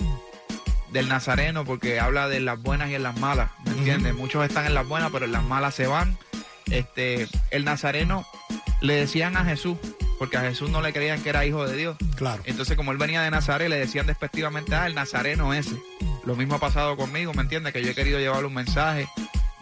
del 0.93 1.09
Nazareno, 1.09 1.65
porque 1.65 2.01
habla 2.01 2.29
de 2.29 2.41
las 2.41 2.61
buenas 2.61 2.91
y 2.91 2.95
en 2.95 3.03
las 3.03 3.19
malas, 3.19 3.51
¿me 3.65 3.73
entiendes? 3.73 4.15
Muchos 4.15 4.45
están 4.45 4.67
en 4.67 4.75
las 4.75 4.87
buenas, 4.87 5.11
pero 5.13 5.25
en 5.25 5.33
las 5.33 5.45
malas 5.45 5.75
se 5.75 5.87
van. 5.87 6.19
Este, 6.71 7.27
el 7.51 7.65
Nazareno 7.65 8.27
le 8.81 8.95
decían 8.95 9.37
a 9.37 9.45
Jesús, 9.45 9.77
porque 10.19 10.37
a 10.37 10.43
Jesús 10.43 10.71
no 10.71 10.81
le 10.83 10.93
creían 10.93 11.23
que 11.23 11.31
era 11.31 11.45
hijo 11.47 11.67
de 11.67 11.77
Dios. 11.77 11.97
Claro. 12.17 12.43
Entonces, 12.45 12.77
como 12.77 12.93
él 12.93 12.99
venía 12.99 13.23
de 13.23 13.31
Nazaret, 13.31 13.69
le 13.69 13.79
decían 13.79 14.07
despectivamente, 14.07 14.75
ah, 14.75 14.87
el 14.87 14.95
Nazareno 14.95 15.55
ese. 15.55 15.77
Lo 16.25 16.37
mismo 16.37 16.57
ha 16.57 16.59
pasado 16.61 16.97
conmigo, 16.97 17.33
¿me 17.35 17.43
entiendes? 17.43 17.73
Que 17.73 17.83
yo 17.83 17.91
he 17.91 17.95
querido 17.95 18.19
llevarle 18.19 18.47
un 18.47 18.55
mensaje 18.55 19.09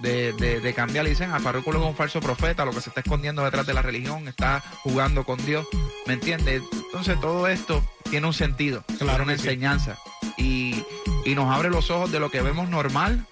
de, 0.00 0.32
de, 0.34 0.60
de 0.60 0.74
cambiar. 0.74 1.04
Le 1.04 1.10
dicen 1.10 1.30
a 1.30 1.38
Farruko 1.38 1.70
es 1.70 1.76
un 1.76 1.94
falso 1.94 2.20
profeta, 2.20 2.64
lo 2.64 2.72
que 2.72 2.80
se 2.80 2.90
está 2.90 3.00
escondiendo 3.00 3.44
detrás 3.44 3.66
de 3.66 3.74
la 3.74 3.82
religión, 3.82 4.26
está 4.28 4.62
jugando 4.82 5.24
con 5.24 5.44
Dios, 5.44 5.66
¿me 6.06 6.14
entiendes? 6.14 6.62
Entonces 6.72 7.20
todo 7.20 7.48
esto 7.48 7.82
tiene 8.10 8.26
un 8.26 8.34
sentido, 8.34 8.82
Claro 8.98 9.24
una 9.24 9.36
sí. 9.36 9.42
enseñanza 9.42 9.98
y, 10.36 10.84
y 11.24 11.34
nos 11.34 11.54
abre 11.54 11.70
los 11.70 11.90
ojos 11.90 12.10
de 12.12 12.20
lo 12.20 12.30
que 12.30 12.40
vemos 12.40 12.68
normal 12.68 13.26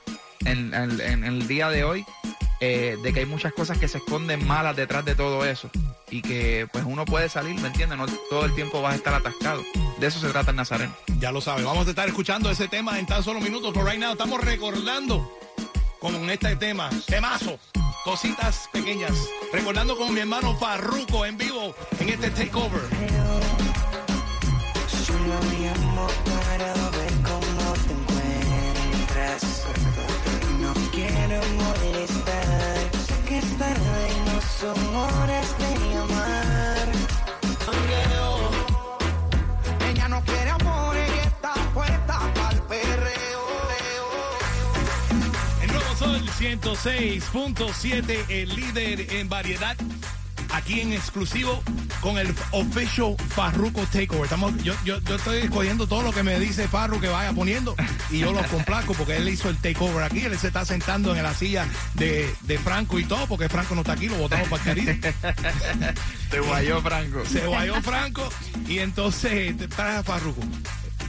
en, 0.45 0.73
en- 0.75 1.01
en 1.01 1.25
el 1.25 1.47
día 1.49 1.69
de 1.69 1.85
hoy, 1.85 2.05
eh, 2.61 2.97
de 3.03 3.13
que 3.13 3.21
hay 3.21 3.27
muchas 3.27 3.53
cosas 3.53 3.79
que 3.79 3.89
se 3.89 3.99
esconden 3.99 4.47
malas 4.47 4.77
detrás 4.77 5.05
de 5.05 5.15
todo 5.15 5.45
eso 5.45 5.71
y 6.11 6.23
que 6.23 6.67
pues 6.73 6.85
uno 6.87 7.05
puede 7.05 7.29
salir, 7.29 7.61
¿me 7.61 7.69
entiendes? 7.69 7.99
No 7.99 8.07
todo 8.31 8.45
el 8.45 8.55
tiempo 8.55 8.81
vas 8.83 8.93
a 8.95 8.97
estar 8.97 9.15
atascado. 9.15 9.63
De 9.99 10.07
eso 10.07 10.21
se 10.21 10.29
trata 10.29 10.51
el 10.51 10.57
Nazareno. 10.57 10.95
Ya 11.19 11.33
lo 11.33 11.41
sabe. 11.41 11.65
Vamos 11.65 11.87
a 11.87 11.91
estar 11.91 12.07
escuchando 12.09 12.51
ese 12.51 12.69
tema 12.69 12.99
en 12.99 13.07
tan 13.07 13.23
solo 13.23 13.41
minutos. 13.41 13.73
Por 13.73 13.85
right 13.87 13.99
now 13.99 14.13
estamos 14.13 14.41
recordando 14.43 15.31
con 16.01 16.29
este 16.31 16.55
tema, 16.57 16.91
temazo, 17.07 17.59
cositas 18.05 18.69
pequeñas. 18.73 19.13
Recordando 19.53 19.97
con 19.97 20.13
mi 20.15 20.21
hermano 20.21 20.55
Farruko 20.57 21.25
en 21.27 21.37
vivo 21.39 21.75
en 21.99 22.09
este 22.11 22.31
takeover. 22.31 22.83
Tarde 33.59 34.09
y 34.11 34.31
no 34.31 34.41
son 34.41 34.79
de 35.59 35.95
llamar. 35.95 36.89
Ella 39.91 40.09
no 40.09 40.25
quiere 40.25 40.51
amor, 40.51 40.97
ella 40.97 41.23
está 41.23 41.55
puesta 41.75 42.33
para 42.35 42.51
el 42.51 42.63
perreo. 42.63 43.43
El 45.63 45.73
nuevo 45.73 45.97
Sol 45.97 46.23
106.7, 46.39 48.25
el 48.29 48.55
líder 48.55 49.13
en 49.15 49.29
variedad. 49.29 49.77
Aquí 50.57 50.81
en 50.81 50.95
exclusivo 50.95 51.63
con 52.01 52.17
el 52.17 52.35
official 52.51 53.15
Farruko 53.29 53.83
Takeover. 53.83 54.25
Estamos, 54.25 54.57
yo, 54.63 54.73
yo, 54.87 54.99
yo 55.01 55.17
estoy 55.17 55.41
escogiendo 55.41 55.87
todo 55.87 56.01
lo 56.01 56.13
que 56.13 56.23
me 56.23 56.41
dice 56.41 56.67
Farru 56.67 56.99
que 56.99 57.09
vaya 57.09 57.35
poniendo 57.35 57.77
y 58.11 58.21
yo 58.21 58.33
lo 58.33 58.43
complazco 58.49 58.95
porque 58.95 59.17
él 59.17 59.29
hizo 59.29 59.51
el 59.51 59.59
takeover 59.59 60.03
aquí. 60.03 60.21
Él 60.21 60.39
se 60.39 60.47
está 60.47 60.65
sentando 60.65 61.15
en 61.15 61.23
la 61.23 61.35
silla 61.35 61.67
de, 61.93 62.35
de 62.45 62.59
Franco 62.59 62.99
y 62.99 63.05
todo 63.05 63.27
porque 63.27 63.51
Franco 63.51 63.75
no 63.75 63.83
está 63.83 63.93
aquí, 63.93 64.09
lo 64.09 64.17
botamos 64.17 64.49
para 64.49 64.63
el 64.63 64.67
Caribe. 64.67 64.99
Te 66.31 66.41
guayó, 66.41 66.81
Franco. 66.81 67.25
Se 67.27 67.47
guayó 67.47 67.83
Franco 67.83 68.27
y 68.67 68.79
entonces 68.79 69.57
te 69.59 69.69
trae 69.69 69.99
a 69.99 70.03
Farruko. 70.03 70.41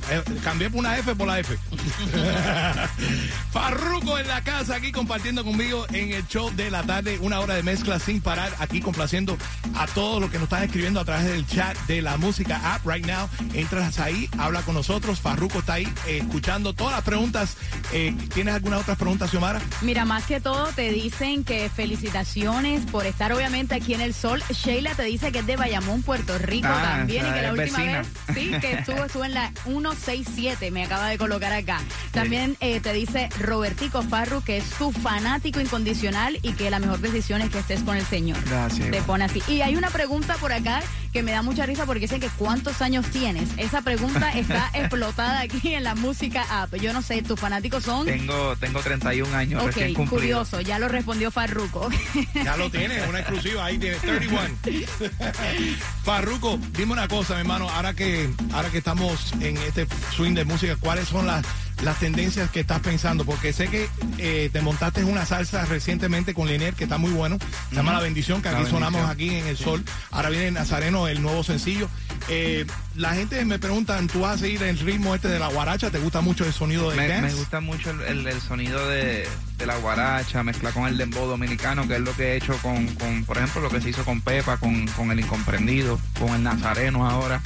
Eh, 0.09 0.23
cambié 0.43 0.69
por 0.69 0.79
una 0.79 0.97
F 0.97 1.15
por 1.15 1.27
la 1.27 1.39
F. 1.39 1.57
Farruko 3.51 4.17
en 4.17 4.27
la 4.27 4.41
casa 4.41 4.75
aquí 4.75 4.91
compartiendo 4.91 5.43
conmigo 5.43 5.85
en 5.91 6.11
el 6.13 6.25
show 6.27 6.49
de 6.55 6.69
la 6.71 6.83
tarde, 6.83 7.17
una 7.19 7.39
hora 7.39 7.55
de 7.55 7.63
mezcla 7.63 7.99
sin 7.99 8.21
parar, 8.21 8.53
aquí 8.59 8.81
complaciendo 8.81 9.37
a 9.75 9.87
todos 9.87 10.21
los 10.21 10.29
que 10.29 10.37
nos 10.37 10.43
están 10.45 10.63
escribiendo 10.63 10.99
a 10.99 11.05
través 11.05 11.25
del 11.25 11.45
chat 11.47 11.75
de 11.87 12.01
la 12.01 12.17
música 12.17 12.73
app 12.73 12.85
right 12.87 13.05
now. 13.05 13.27
Entras 13.53 13.99
ahí, 13.99 14.29
habla 14.37 14.61
con 14.61 14.75
nosotros, 14.75 15.19
Farruko 15.19 15.59
está 15.59 15.73
ahí 15.73 15.87
eh, 16.07 16.19
escuchando 16.21 16.73
todas 16.73 16.93
las 16.93 17.03
preguntas. 17.03 17.57
Eh, 17.91 18.15
¿Tienes 18.33 18.53
alguna 18.53 18.77
otra 18.77 18.95
pregunta, 18.95 19.27
Xiomara? 19.27 19.61
Mira, 19.81 20.05
más 20.05 20.23
que 20.25 20.39
todo 20.39 20.67
te 20.67 20.91
dicen 20.91 21.43
que 21.43 21.69
felicitaciones 21.69 22.85
por 22.85 23.05
estar 23.05 23.31
obviamente 23.33 23.75
aquí 23.75 23.93
en 23.93 24.01
el 24.01 24.13
sol. 24.13 24.43
Sheila 24.51 24.93
te 24.95 25.03
dice 25.03 25.31
que 25.31 25.39
es 25.39 25.45
de 25.45 25.55
Bayamón, 25.55 26.03
Puerto 26.03 26.37
Rico 26.37 26.67
Ah, 26.69 26.97
también 26.99 27.25
y 27.25 27.31
que 27.33 27.41
la 27.41 27.51
última 27.53 27.77
vecina. 27.77 27.97
vez 27.99 28.07
sí 28.35 28.51
que 28.61 28.71
estuvo 28.73 29.03
estuvo 29.05 29.25
en 29.25 29.33
la 29.33 29.51
167, 29.97 30.71
me 30.71 30.85
acaba 30.85 31.09
de 31.09 31.17
colocar 31.17 31.51
acá. 31.51 31.81
También 32.11 32.55
eh, 32.59 32.79
te 32.79 32.93
dice 32.93 33.29
Robertico 33.39 34.01
Farru 34.01 34.41
que 34.41 34.57
es 34.57 34.63
su 34.63 34.91
fanático 34.91 35.59
incondicional 35.59 36.39
y 36.41 36.53
que 36.53 36.69
la 36.69 36.79
mejor 36.79 36.99
decisión 36.99 37.41
es 37.41 37.49
que 37.49 37.59
estés 37.59 37.81
con 37.83 37.97
el 37.97 38.05
Señor. 38.05 38.37
Gracias. 38.47 38.91
Te 38.91 39.01
pone 39.01 39.25
así. 39.25 39.41
Y 39.47 39.61
hay 39.61 39.75
una 39.75 39.89
pregunta 39.89 40.35
por 40.35 40.53
acá 40.53 40.81
que 41.17 41.23
me 41.23 41.31
da 41.31 41.41
mucha 41.41 41.65
risa 41.65 41.87
porque 41.87 42.01
dicen 42.01 42.19
que 42.19 42.29
¿cuántos 42.37 42.79
años 42.79 43.03
tienes? 43.07 43.49
Esa 43.57 43.81
pregunta 43.81 44.29
está 44.33 44.69
explotada 44.75 45.39
aquí 45.41 45.73
en 45.73 45.83
la 45.83 45.95
música 45.95 46.45
app. 46.61 46.75
Yo 46.75 46.93
no 46.93 47.01
sé, 47.01 47.23
tus 47.23 47.39
fanáticos 47.39 47.85
son 47.85 48.05
Tengo, 48.05 48.55
tengo 48.57 48.81
31 48.81 49.35
años 49.35 49.63
recién 49.63 49.89
Ok, 49.89 49.95
cumplidos. 49.95 50.49
curioso, 50.49 50.61
ya 50.61 50.77
lo 50.77 50.87
respondió 50.87 51.31
Farruko. 51.31 51.89
Ya 52.35 52.55
lo 52.55 52.69
tiene, 52.69 53.01
una 53.09 53.21
exclusiva 53.21 53.65
ahí 53.65 53.79
tiene 53.79 53.95
31. 53.95 54.41
Farruko, 56.03 56.59
dime 56.77 56.93
una 56.93 57.07
cosa, 57.07 57.33
mi 57.33 57.39
hermano, 57.39 57.67
ahora 57.67 57.95
que 57.95 58.29
ahora 58.53 58.69
que 58.69 58.77
estamos 58.77 59.33
en 59.39 59.57
este 59.57 59.87
swing 60.15 60.35
de 60.35 60.45
música, 60.45 60.75
¿cuáles 60.79 61.07
son 61.07 61.25
las, 61.25 61.43
las 61.83 61.99
tendencias 61.99 62.49
que 62.51 62.59
estás 62.61 62.79
pensando? 62.79 63.25
Porque 63.25 63.53
sé 63.53 63.67
que 63.67 63.89
eh, 64.17 64.49
te 64.51 64.61
montaste 64.61 65.03
una 65.03 65.25
salsa 65.25 65.65
recientemente 65.65 66.33
con 66.33 66.47
Linier, 66.47 66.73
que 66.73 66.85
está 66.85 66.97
muy 66.97 67.11
bueno. 67.11 67.37
Se 67.69 67.75
llama 67.75 67.93
La 67.93 67.99
Bendición, 68.01 68.41
que 68.41 68.49
La 68.49 68.57
aquí 68.57 68.63
Bendición. 68.65 68.91
sonamos 68.91 69.09
aquí 69.09 69.29
en 69.35 69.47
el 69.47 69.57
sol. 69.57 69.83
Ahora 70.11 70.29
viene 70.29 70.51
Nazareno, 70.51 71.07
el 71.07 71.21
nuevo 71.21 71.43
sencillo. 71.43 71.89
Eh, 72.29 72.65
la 72.95 73.13
gente 73.13 73.43
me 73.45 73.57
preguntan, 73.57 74.07
¿tú 74.07 74.21
vas 74.21 74.35
a 74.35 74.37
seguir 74.39 74.61
el 74.63 74.77
ritmo 74.79 75.15
este 75.15 75.29
de 75.29 75.39
la 75.39 75.47
guaracha? 75.47 75.89
¿Te 75.91 75.99
gusta 75.99 76.19
mucho 76.21 76.45
el 76.45 76.51
sonido 76.51 76.89
de 76.89 76.97
Me, 76.97 77.07
dance? 77.07 77.27
me 77.27 77.33
gusta 77.35 77.61
mucho 77.61 77.91
el, 77.91 78.01
el- 78.01 78.27
el 78.27 78.41
sonido 78.41 78.85
de, 78.89 79.25
de 79.57 79.65
la 79.65 79.77
guaracha, 79.77 80.43
mezcla 80.43 80.71
con 80.71 80.87
el 80.87 80.97
dembow 80.97 81.25
dominicano, 81.27 81.87
que 81.87 81.95
es 81.95 82.01
lo 82.01 82.13
que 82.15 82.33
he 82.33 82.35
hecho 82.37 82.57
con, 82.61 82.85
con, 82.95 83.23
por 83.23 83.37
ejemplo, 83.37 83.61
lo 83.61 83.69
que 83.69 83.79
se 83.81 83.89
hizo 83.91 84.03
con 84.03 84.19
Pepa, 84.21 84.57
con, 84.57 84.87
con 84.87 85.11
el 85.11 85.19
incomprendido, 85.21 85.99
con 86.19 86.33
el 86.35 86.43
Nazareno 86.43 87.07
ahora. 87.09 87.41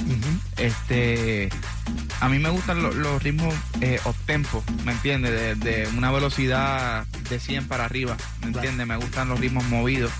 Este, 0.57 1.49
a 2.19 2.29
mí 2.29 2.39
me 2.39 2.49
gustan 2.49 2.81
lo- 2.81 2.91
los 2.93 3.21
ritmos 3.21 3.53
eh, 3.81 3.99
tempo, 4.25 4.63
¿me 4.83 4.93
entiendes? 4.93 5.31
De, 5.31 5.55
de 5.55 5.87
una 5.95 6.11
velocidad 6.11 7.05
de 7.29 7.39
100 7.39 7.67
para 7.67 7.85
arriba, 7.85 8.17
¿me 8.41 8.47
entiendes? 8.47 8.87
Me 8.87 8.95
gustan 8.95 9.29
los 9.29 9.39
ritmos 9.39 9.63
movidos. 9.65 10.11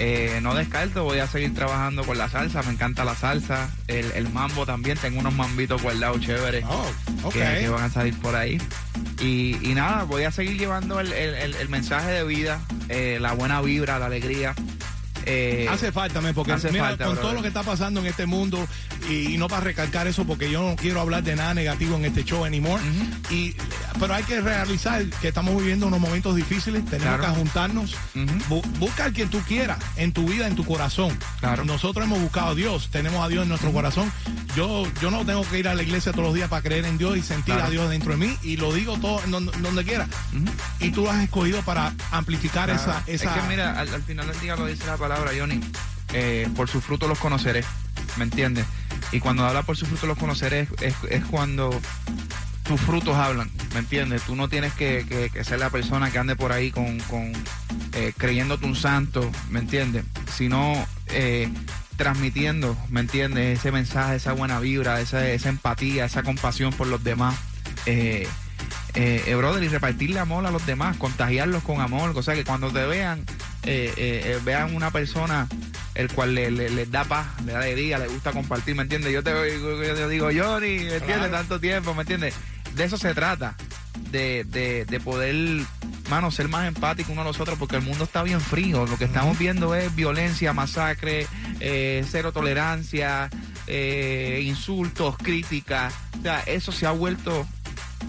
Eh, 0.00 0.38
no 0.42 0.54
descarto, 0.54 1.02
voy 1.02 1.18
a 1.18 1.26
seguir 1.26 1.52
trabajando 1.54 2.04
con 2.04 2.16
la 2.16 2.28
salsa, 2.28 2.62
me 2.62 2.70
encanta 2.72 3.04
la 3.04 3.16
salsa, 3.16 3.68
el, 3.88 4.10
el 4.12 4.28
mambo 4.30 4.64
también, 4.64 4.96
tengo 4.96 5.18
unos 5.18 5.34
mambitos 5.34 5.82
guardados 5.82 6.20
chéveres 6.20 6.64
Oh, 6.68 6.86
ok. 7.24 7.32
que, 7.32 7.40
que 7.60 7.68
van 7.68 7.82
a 7.82 7.90
salir 7.90 8.16
por 8.20 8.36
ahí. 8.36 8.58
Y, 9.20 9.56
y 9.68 9.74
nada, 9.74 10.04
voy 10.04 10.22
a 10.22 10.30
seguir 10.30 10.56
llevando 10.56 11.00
el, 11.00 11.12
el- 11.12 11.54
el- 11.54 11.68
mensaje 11.68 12.10
de 12.12 12.22
vida, 12.24 12.60
eh, 12.88 13.18
la 13.20 13.32
buena 13.32 13.60
vibra, 13.60 13.98
la 13.98 14.06
alegría. 14.06 14.54
Eh, 15.26 15.66
Hace 15.68 15.90
falta, 15.92 16.20
men, 16.22 16.32
porque 16.32 16.52
mira, 16.70 16.84
falta, 16.86 17.04
con 17.04 17.14
brother. 17.14 17.20
todo 17.20 17.32
lo 17.34 17.42
que 17.42 17.48
está 17.48 17.62
pasando 17.62 18.00
en 18.00 18.06
este 18.06 18.24
mundo, 18.24 18.66
y, 19.10 19.34
y 19.34 19.36
no 19.36 19.48
para 19.48 19.62
recalcar 19.62 20.06
eso, 20.06 20.24
porque 20.24 20.48
yo 20.50 20.62
no 20.70 20.76
quiero 20.76 21.00
hablar 21.00 21.22
de 21.24 21.34
nada 21.36 21.52
negativo 21.54 21.96
en 21.96 22.04
este 22.06 22.24
show 22.24 22.44
anymore, 22.44 22.82
y, 23.30 23.54
pero 23.98 24.14
hay 24.14 24.24
que 24.24 24.40
realizar 24.40 25.04
que 25.20 25.28
estamos 25.28 25.56
viviendo 25.56 25.86
unos 25.86 26.00
momentos 26.00 26.34
difíciles, 26.36 26.84
tenemos 26.84 27.18
Claro. 27.18 27.32
que 27.34 27.38
juntarnos. 27.40 27.94
Bu- 28.48 28.62
busca 28.78 29.04
al 29.04 29.12
quien 29.12 29.28
tú 29.30 29.40
quieras, 29.40 29.78
en 29.96 30.12
tu 30.12 30.26
vida, 30.28 30.46
en 30.46 30.54
tu 30.56 30.64
corazón. 30.64 31.16
Claro. 31.40 31.64
Nosotros 31.64 32.04
hemos 32.06 32.20
buscado 32.20 32.48
a 32.48 32.54
Dios, 32.54 32.88
tenemos 32.90 33.24
a 33.24 33.28
Dios 33.28 33.42
en 33.44 33.48
nuestro 33.48 33.72
corazón. 33.72 34.10
Yo, 34.56 34.86
yo 35.00 35.10
no 35.10 35.24
tengo 35.24 35.42
que 35.48 35.58
ir 35.58 35.68
a 35.68 35.74
la 35.74 35.82
iglesia 35.82 36.12
todos 36.12 36.24
los 36.26 36.34
días 36.34 36.48
para 36.48 36.62
creer 36.62 36.84
en 36.84 36.98
Dios 36.98 37.16
y 37.16 37.22
sentir 37.22 37.54
Claro. 37.54 37.64
a 37.68 37.70
Dios 37.70 37.90
dentro 37.90 38.12
de 38.12 38.16
mí, 38.18 38.36
y 38.42 38.56
lo 38.56 38.72
digo 38.72 38.98
todo 38.98 39.20
donde, 39.26 39.52
donde 39.58 39.84
quiera. 39.84 40.06
Y 40.80 40.90
tú 40.90 41.04
lo 41.04 41.10
has 41.10 41.22
escogido 41.22 41.62
para 41.62 41.92
amplificar 42.10 42.70
esa, 42.70 43.02
esa... 43.06 43.24
Es 43.36 43.42
que 43.42 43.48
mira, 43.48 43.78
al, 43.78 43.92
al 43.94 44.02
final 44.02 44.26
del 44.26 44.40
día 44.40 44.56
lo 44.56 44.66
dice 44.66 44.86
la 44.86 44.96
palabra, 44.96 45.30
Johnny. 45.38 45.60
eh, 46.12 46.48
por 46.56 46.68
su 46.70 46.80
fruto 46.80 47.06
los 47.06 47.18
conoceré, 47.18 47.62
¿me 48.16 48.24
entiendes? 48.24 48.64
Y 49.12 49.20
cuando 49.20 49.44
habla 49.46 49.62
por 49.62 49.76
su 49.76 49.84
fruto 49.86 50.06
los 50.06 50.16
conoceré 50.18 50.60
es, 50.60 50.68
es- 50.80 50.94
es 51.10 51.24
cuando 51.26 51.70
tus 52.68 52.80
frutos 52.80 53.16
hablan, 53.16 53.50
¿me 53.72 53.80
entiendes? 53.80 54.22
Tú 54.22 54.36
no 54.36 54.48
tienes 54.48 54.72
que, 54.74 55.04
que- 55.08 55.30
que 55.30 55.42
ser 55.44 55.58
la 55.58 55.70
persona 55.70 56.10
que 56.10 56.18
ande 56.18 56.36
por 56.36 56.52
ahí 56.52 56.70
con, 56.70 57.00
con 57.00 57.32
eh, 57.94 58.12
creyéndote 58.16 58.66
un 58.66 58.76
santo, 58.76 59.28
¿me 59.50 59.58
entiendes? 59.60 60.04
Sino 60.36 60.86
eh, 61.08 61.48
transmitiendo, 61.96 62.76
¿me 62.90 63.00
entiendes? 63.00 63.58
Ese 63.58 63.72
mensaje, 63.72 64.16
esa 64.16 64.32
buena 64.34 64.60
vibra, 64.60 65.00
esa, 65.00 65.28
esa 65.28 65.48
empatía, 65.48 66.04
esa 66.04 66.22
compasión 66.22 66.72
por 66.72 66.86
los 66.86 67.02
demás. 67.02 67.34
Eh, 67.86 68.28
eh, 68.94 69.22
eh, 69.26 69.34
brother, 69.34 69.62
y 69.62 69.68
repartirle 69.68 70.18
amor 70.20 70.44
a 70.46 70.50
los 70.50 70.64
demás, 70.66 70.96
contagiarlos 70.96 71.62
con 71.62 71.80
amor, 71.80 72.12
o 72.16 72.22
sea 72.22 72.34
que 72.34 72.44
cuando 72.44 72.70
te 72.70 72.84
vean, 72.86 73.24
eh, 73.64 73.92
eh, 73.96 74.38
vean 74.44 74.74
una 74.74 74.90
persona 74.90 75.46
el 75.94 76.08
cual 76.12 76.34
le, 76.34 76.50
le- 76.50 76.70
les 76.70 76.90
da 76.90 77.04
paz, 77.04 77.26
le 77.44 77.52
da 77.52 77.58
alegría, 77.60 77.98
le 77.98 78.08
gusta 78.08 78.32
compartir, 78.32 78.74
¿me 78.74 78.82
entiendes? 78.82 79.12
Yo 79.12 79.22
te, 79.22 79.30
yo 79.30 79.94
te 79.94 80.08
digo, 80.08 80.26
Johnny, 80.34 80.78
¿me 80.78 80.82
entiendes? 80.96 81.16
Claro. 81.16 81.30
Tanto 81.32 81.60
tiempo, 81.60 81.94
¿me 81.94 82.02
entiendes? 82.02 82.34
De 82.78 82.84
eso 82.84 82.96
se 82.96 83.12
trata, 83.12 83.56
de, 84.12 84.44
de, 84.44 84.84
de 84.84 85.00
poder, 85.00 85.34
mano, 86.08 86.30
ser 86.30 86.46
más 86.46 86.68
empático 86.68 87.10
uno 87.10 87.22
a 87.22 87.24
los 87.24 87.40
otros, 87.40 87.58
porque 87.58 87.74
el 87.74 87.82
mundo 87.82 88.04
está 88.04 88.22
bien 88.22 88.40
frío, 88.40 88.86
lo 88.86 88.96
que 88.96 89.06
estamos 89.06 89.36
viendo 89.36 89.74
es 89.74 89.92
violencia, 89.96 90.52
masacre, 90.52 91.26
eh, 91.58 92.04
cero 92.08 92.30
tolerancia, 92.30 93.30
eh, 93.66 94.42
insultos, 94.44 95.18
críticas, 95.18 95.92
o 96.20 96.22
sea, 96.22 96.38
eso 96.46 96.70
se 96.70 96.86
ha 96.86 96.92
vuelto 96.92 97.48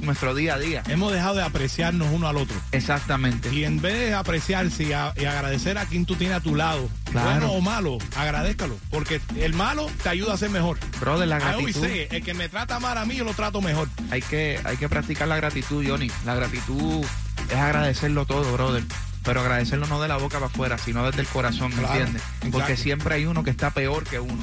nuestro 0.02 0.34
día 0.36 0.56
a 0.56 0.60
día. 0.60 0.84
Hemos 0.88 1.12
dejado 1.12 1.36
de 1.36 1.44
apreciarnos 1.44 2.08
uno 2.12 2.28
al 2.28 2.38
otro. 2.38 2.56
Exactamente. 2.72 3.54
Y 3.54 3.64
en 3.66 3.82
vez 3.82 3.94
de 3.94 4.14
apreciarse 4.14 4.84
y, 4.84 4.94
a- 4.94 5.14
y 5.18 5.26
agradecer 5.26 5.78
a 5.78 5.86
quien 5.86 6.06
tú 6.06 6.16
tienes 6.16 6.38
a 6.38 6.42
tu 6.42 6.56
lado, 6.56 6.90
Claro. 7.12 7.30
bueno 7.32 7.52
o 7.54 7.62
malo, 7.62 7.98
agradézcalo. 8.16 8.78
Porque 8.90 9.22
el 9.38 9.54
malo 9.54 9.90
te 10.04 10.10
ayuda 10.10 10.34
a 10.34 10.38
ser 10.38 10.50
mejor. 10.50 10.78
Brother, 11.00 11.28
la 11.28 11.40
gratitud. 11.40 11.72
say, 11.82 12.08
el 12.12 12.24
que 12.24 12.34
me 12.34 12.50
trata 12.50 12.80
mal 12.80 12.98
a 12.98 13.06
mí, 13.06 13.16
yo 13.16 13.24
lo 13.24 13.34
trato 13.34 13.62
mejor. 13.62 13.90
Hay 14.12 14.22
que, 14.22 14.60
hay 14.64 14.78
que 14.78 14.88
practicar 14.90 15.28
la 15.28 15.36
gratitud, 15.38 15.86
Johnny. 15.88 16.10
La 16.26 16.36
gratitud 16.36 17.04
es 17.50 17.56
agradecerlo 17.58 18.26
todo, 18.26 18.52
brother. 18.54 18.84
pero 19.24 19.42
agradecerlo 19.42 19.86
no 19.88 20.02
de 20.02 20.08
la 20.08 20.18
boca 20.18 20.38
para 20.40 20.48
afuera, 20.48 20.78
sino 20.78 21.06
desde 21.06 21.22
el 21.22 21.28
corazón, 21.28 21.70
¿me 21.76 21.82
Claro, 21.82 21.94
entiendes? 21.96 22.24
Porque 22.40 22.58
exacto. 22.60 22.82
siempre 22.84 23.16
hay 23.16 23.26
uno 23.26 23.44
que 23.44 23.50
está 23.52 23.70
peor 23.72 24.04
que 24.06 24.20
uno. 24.20 24.42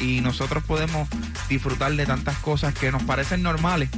Y 0.00 0.20
nosotros 0.20 0.62
podemos 0.64 1.08
disfrutar 1.48 1.92
de 1.92 2.06
tantas 2.06 2.36
cosas 2.38 2.74
que 2.74 2.90
nos 2.92 3.02
parecen 3.02 3.42
normales. 3.42 3.90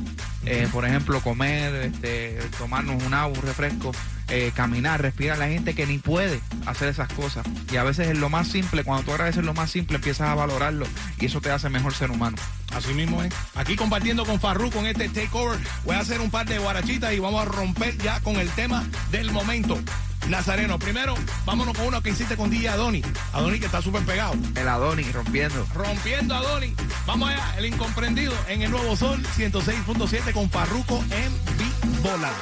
Eh, 0.47 0.69
por 0.73 0.85
ejemplo, 0.85 1.21
comer, 1.21 1.75
este, 1.75 2.38
tomarnos 2.57 3.03
un 3.03 3.12
agua, 3.15 3.37
un 3.37 3.45
refresco, 3.45 3.93
eh, 4.29 4.53
caminar, 4.55 5.03
respirar. 5.03 5.38
La 5.38 5.49
gente 5.49 5.75
que 5.75 5.87
ni 5.87 5.99
puede 5.99 6.41
hacer 6.67 6.88
esas 6.88 7.12
cosas. 7.12 7.45
Y 7.73 7.76
a 7.76 7.83
veces 7.83 8.09
es 8.09 8.19
lo 8.19 8.29
más 8.31 8.49
simple, 8.49 8.85
cuando 8.85 9.05
tú 9.05 9.11
agradeces 9.12 9.45
lo 9.45 9.55
más 9.55 9.71
simple, 9.71 9.97
empiezas 9.97 10.29
a 10.29 10.35
valorarlo 10.35 10.87
y 11.19 11.26
eso 11.26 11.41
te 11.41 11.50
hace 11.50 11.69
mejor 11.69 11.95
ser 11.95 12.11
humano. 12.11 12.37
Así 12.75 12.95
mismo 12.95 13.23
es. 13.23 13.33
Aquí 13.55 13.76
compartiendo 13.76 14.25
con 14.25 14.41
Farru 14.41 14.71
con 14.71 14.87
este 14.87 15.09
takeover. 15.09 15.59
Voy 15.85 15.97
a 15.97 16.00
hacer 16.00 16.21
un 16.21 16.31
par 16.31 16.47
de 16.47 16.59
guarachitas 16.59 17.12
y 17.12 17.19
vamos 17.19 17.43
a 17.43 17.45
romper 17.45 17.97
ya 17.99 18.21
con 18.21 18.37
el 18.37 18.49
tema 18.50 18.85
del 19.11 19.33
momento. 19.33 19.79
Nazareno, 20.28 20.78
primero, 20.78 21.14
vámonos 21.45 21.76
con 21.76 21.87
uno 21.87 22.02
que 22.02 22.11
hiciste 22.11 22.37
con 22.37 22.50
DJ 22.50 22.71
Adoni. 22.71 23.02
Adoni 23.33 23.61
que 23.61 23.66
está 23.66 23.80
súper 23.80 24.02
pegado. 24.02 24.35
El 24.56 24.68
Adoni 24.68 25.04
rompiendo. 25.12 25.66
Rompiendo 25.75 26.35
a 26.35 26.38
Adoni. 26.38 26.75
Vamos 27.06 27.30
allá, 27.30 27.54
el 27.59 27.66
incomprendido 27.66 28.35
en 28.49 28.62
el 28.62 28.71
Nuevo 28.71 28.97
Sol 28.97 29.23
106.7 29.37 30.33
con 30.33 30.50
Farruco 30.50 31.02
en 31.11 31.33
Bibola. 31.56 32.33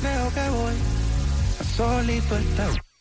Creo 0.00 0.34
que 0.34 0.50
voy 0.50 0.74
a 1.60 1.64
solito 1.64 2.38
estar. 2.38 2.93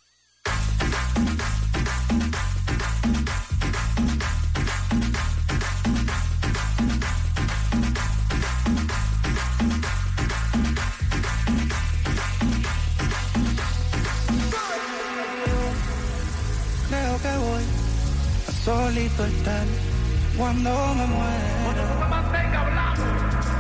Cuando 20.54 20.96
me 20.96 21.06
muera. 21.08 21.88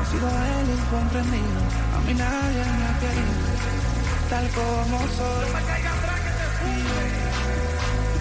He 0.01 0.05
sido 0.05 0.27
el 0.29 0.69
incomprendido, 0.69 1.61
a 1.95 1.99
mí 2.05 2.13
nadie 2.13 2.63
me 2.77 2.85
ha 2.85 2.99
querido, 2.99 3.47
tal 4.29 4.47
como 4.49 4.99
soy. 5.07 5.49
Y 6.65 6.77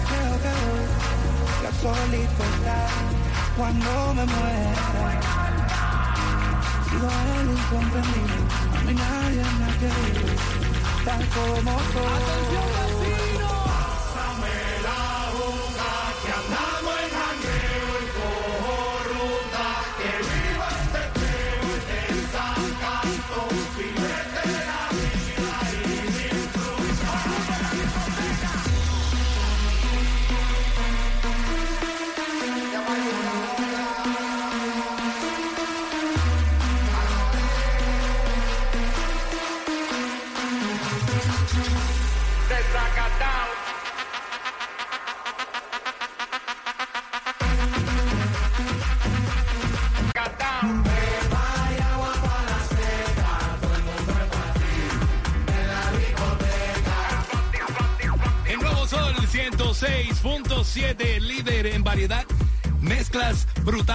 creo 0.07 0.35
que 0.43 0.51
voy 0.63 1.65
a 1.67 1.73
solito 1.81 2.45
cuando 3.57 3.91
me 4.15 4.25
muera. 4.25 4.83
He 6.79 6.89
sido 6.89 7.07
el 7.35 7.47
incomprendido, 7.51 8.37
a 8.75 8.81
mí 8.81 8.93
nadie 8.93 9.43
me 9.59 9.65
ha 9.65 9.73
querido, 9.79 10.33
tal 11.05 11.23
como 11.29 11.73
soy. 11.93 12.92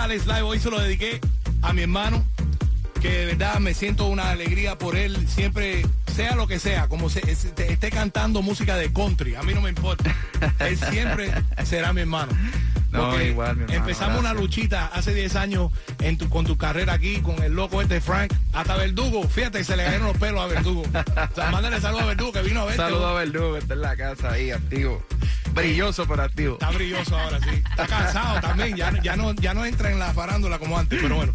Brutales 0.08 0.26
live. 0.26 0.42
Hoy 0.42 0.58
se 0.58 0.70
lo 0.70 0.80
dediqué 0.80 1.20
a 1.62 1.72
mi 1.72 1.82
hermano, 1.82 2.24
que 3.00 3.10
de 3.10 3.26
verdad 3.26 3.58
me 3.58 3.74
siento 3.74 4.06
una 4.06 4.30
alegría 4.30 4.78
por 4.78 4.96
él. 4.96 5.28
Siempre, 5.28 5.84
sea 6.14 6.34
lo 6.34 6.46
que 6.46 6.58
sea, 6.58 6.88
como 6.88 7.10
se, 7.10 7.20
esté 7.30 7.90
cantando 7.90 8.40
música 8.42 8.76
de 8.76 8.92
country, 8.92 9.34
a 9.34 9.42
mí 9.42 9.54
no 9.54 9.60
me 9.60 9.68
importa. 9.68 10.14
Él 10.60 10.78
siempre 10.78 11.32
será 11.64 11.92
mi 11.92 12.02
hermano. 12.02 12.32
No, 12.90 13.20
igual, 13.20 13.56
mi 13.56 13.62
hermano, 13.64 13.80
Empezamos 13.80 14.18
una 14.18 14.32
luchita 14.32 14.86
hace 14.86 15.12
10 15.12 15.36
años 15.36 15.70
en 16.00 16.16
tu, 16.16 16.28
con 16.30 16.46
tu 16.46 16.56
carrera 16.56 16.94
aquí, 16.94 17.20
con 17.20 17.42
el 17.42 17.52
loco 17.52 17.82
este 17.82 18.00
Frank. 18.00 18.32
Hasta 18.52 18.76
Verdugo, 18.76 19.28
fíjate, 19.28 19.62
se 19.62 19.76
le 19.76 19.84
cayeron 19.84 20.08
los 20.08 20.16
pelos 20.16 20.40
a 20.40 20.46
Verdugo. 20.46 20.82
O 20.82 21.34
sea, 21.34 21.50
mándale 21.50 21.76
a 21.76 22.04
Verdugo 22.06 22.32
que 22.32 22.42
vino 22.42 22.62
a 22.62 22.64
verte. 22.64 22.82
Saludos 22.82 23.04
a 23.04 23.12
Verdugo 23.12 23.52
que 23.52 23.58
está 23.58 23.74
en 23.74 23.82
la 23.82 23.96
casa 23.96 24.32
ahí, 24.32 24.50
activo. 24.50 25.02
Brilloso 25.64 26.06
pero 26.06 26.22
activo. 26.22 26.52
Está 26.54 26.70
brilloso 26.70 27.16
ahora, 27.18 27.38
sí. 27.40 27.62
Está 27.70 27.86
cansado 27.86 28.40
también. 28.40 28.76
Ya, 28.76 28.92
ya, 29.02 29.16
no, 29.16 29.32
ya 29.34 29.54
no 29.54 29.64
entra 29.64 29.90
en 29.90 29.98
la 29.98 30.12
farándula 30.14 30.58
como 30.58 30.78
antes, 30.78 30.98
pero 31.02 31.16
bueno. 31.16 31.32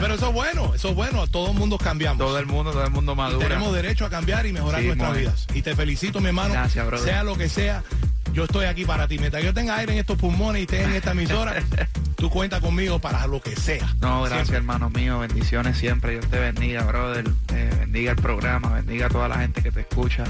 Pero 0.00 0.14
eso 0.14 0.28
es 0.28 0.32
bueno, 0.34 0.74
eso 0.74 0.88
es 0.90 0.94
bueno. 0.94 1.26
Todo 1.26 1.50
el 1.52 1.58
mundo 1.58 1.78
cambiamos. 1.78 2.18
Todo 2.18 2.38
el 2.38 2.46
mundo, 2.46 2.72
todo 2.72 2.84
el 2.84 2.90
mundo 2.90 3.12
Y 3.12 3.16
madura. 3.16 3.48
tenemos 3.48 3.72
derecho 3.74 4.04
a 4.06 4.10
cambiar 4.10 4.46
y 4.46 4.52
mejorar 4.52 4.80
Sí, 4.80 4.86
nuestras 4.88 5.16
vidas. 5.16 5.46
Y 5.54 5.62
te 5.62 5.74
felicito, 5.76 6.20
mi 6.20 6.28
hermano. 6.28 6.52
Gracias, 6.54 6.86
brother. 6.86 7.04
Sea 7.08 7.22
lo 7.24 7.36
que 7.36 7.48
sea, 7.48 7.82
yo 8.32 8.44
estoy 8.44 8.66
aquí 8.66 8.84
para 8.84 9.06
ti. 9.08 9.18
Mientras 9.18 9.42
yo 9.44 9.52
tenga 9.54 9.76
aire 9.76 9.92
en 9.92 9.98
estos 9.98 10.16
pulmones 10.18 10.60
y 10.60 10.62
esté 10.64 10.82
en 10.82 10.92
esta 10.92 11.12
emisora, 11.12 11.54
tú 12.16 12.30
cuentas 12.30 12.60
conmigo 12.60 12.98
para 12.98 13.26
lo 13.26 13.40
que 13.40 13.54
sea. 13.56 13.86
No, 14.00 14.20
gracias 14.22 14.48
Siempre. 14.48 14.56
hermano 14.56 14.90
mío, 14.90 15.18
bendiciones 15.18 15.76
siempre, 15.78 16.12
Dios 16.12 16.26
te 16.28 16.38
bendiga, 16.38 16.82
brother, 16.84 17.28
Eh, 17.54 17.70
bendiga 17.80 18.12
el 18.12 18.18
programa, 18.18 18.70
bendiga 18.74 19.06
a 19.06 19.08
toda 19.10 19.28
la 19.28 19.38
gente 19.38 19.62
que 19.62 19.70
te 19.70 19.80
escucha. 19.80 20.24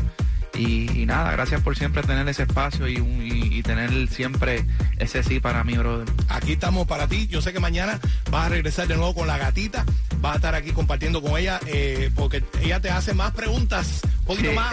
Y, 0.63 1.03
y 1.03 1.07
nada, 1.07 1.33
gracias 1.33 1.61
por 1.61 1.77
siempre 1.77 2.03
tener 2.03 2.29
ese 2.29 2.43
espacio 2.45 2.87
y, 2.89 2.95
y- 2.99 3.59
y 3.59 3.63
tener 3.63 4.09
siempre 4.09 4.65
ese 4.99 5.23
sí 5.23 5.41
para 5.41 5.65
mí, 5.65 5.77
brother. 5.77 6.09
Aquí 6.29 6.53
estamos 6.53 6.87
para 6.87 7.07
ti. 7.09 7.27
Yo 7.29 7.43
sé 7.43 7.53
que 7.53 7.61
mañana 7.61 7.99
vas 8.31 8.47
a 8.47 8.49
regresar 8.49 8.87
de 8.89 8.97
nuevo 8.97 9.15
con 9.15 9.27
la 9.27 9.39
gatita. 9.39 9.85
Vas 10.21 10.35
a 10.35 10.37
estar 10.37 10.55
aquí 10.55 10.71
compartiendo 10.71 11.21
con 11.21 11.37
ella 11.39 11.59
eh, 11.67 12.11
porque 12.15 12.45
ella 12.63 12.81
te 12.81 12.91
hace 12.91 13.13
más 13.15 13.33
preguntas, 13.33 14.01
un 14.21 14.25
poquito 14.25 14.51
Sí. 14.51 14.57
más. 14.57 14.73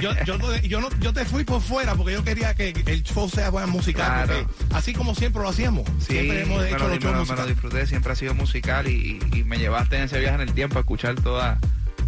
Yo, 0.00 0.10
yo, 0.24 0.38
no- 0.38 0.56
yo, 0.56 0.80
no, 0.80 0.88
yo 1.00 1.12
te 1.12 1.24
fui 1.24 1.44
por 1.44 1.60
fuera 1.62 1.94
porque 1.94 2.12
yo 2.14 2.24
quería 2.24 2.54
que 2.54 2.70
el 2.86 3.02
show 3.04 3.28
sea 3.28 3.50
buen 3.50 3.68
musical. 3.70 4.26
Claro. 4.26 4.48
así 4.74 4.92
como 4.92 5.14
siempre 5.14 5.42
lo 5.42 5.48
hacíamos. 5.48 5.84
Sí, 6.00 6.06
siempre 6.14 6.42
hemos 6.42 6.60
me 6.62 6.68
hecho 6.68 6.78
lo, 6.78 6.88
los 6.88 7.28
me 7.28 7.34
me 7.36 7.40
lo 7.42 7.46
disfruté, 7.46 7.86
siempre 7.86 8.12
ha 8.12 8.16
sido 8.16 8.34
musical 8.34 8.88
y 8.88 9.18
me 9.46 9.58
llevaste 9.58 9.96
en 9.96 10.02
ese 10.04 10.18
viaje 10.18 10.34
en 10.36 10.40
el 10.48 10.52
tiempo 10.54 10.78
a 10.78 10.80
escuchar 10.80 11.14
toda, 11.16 11.58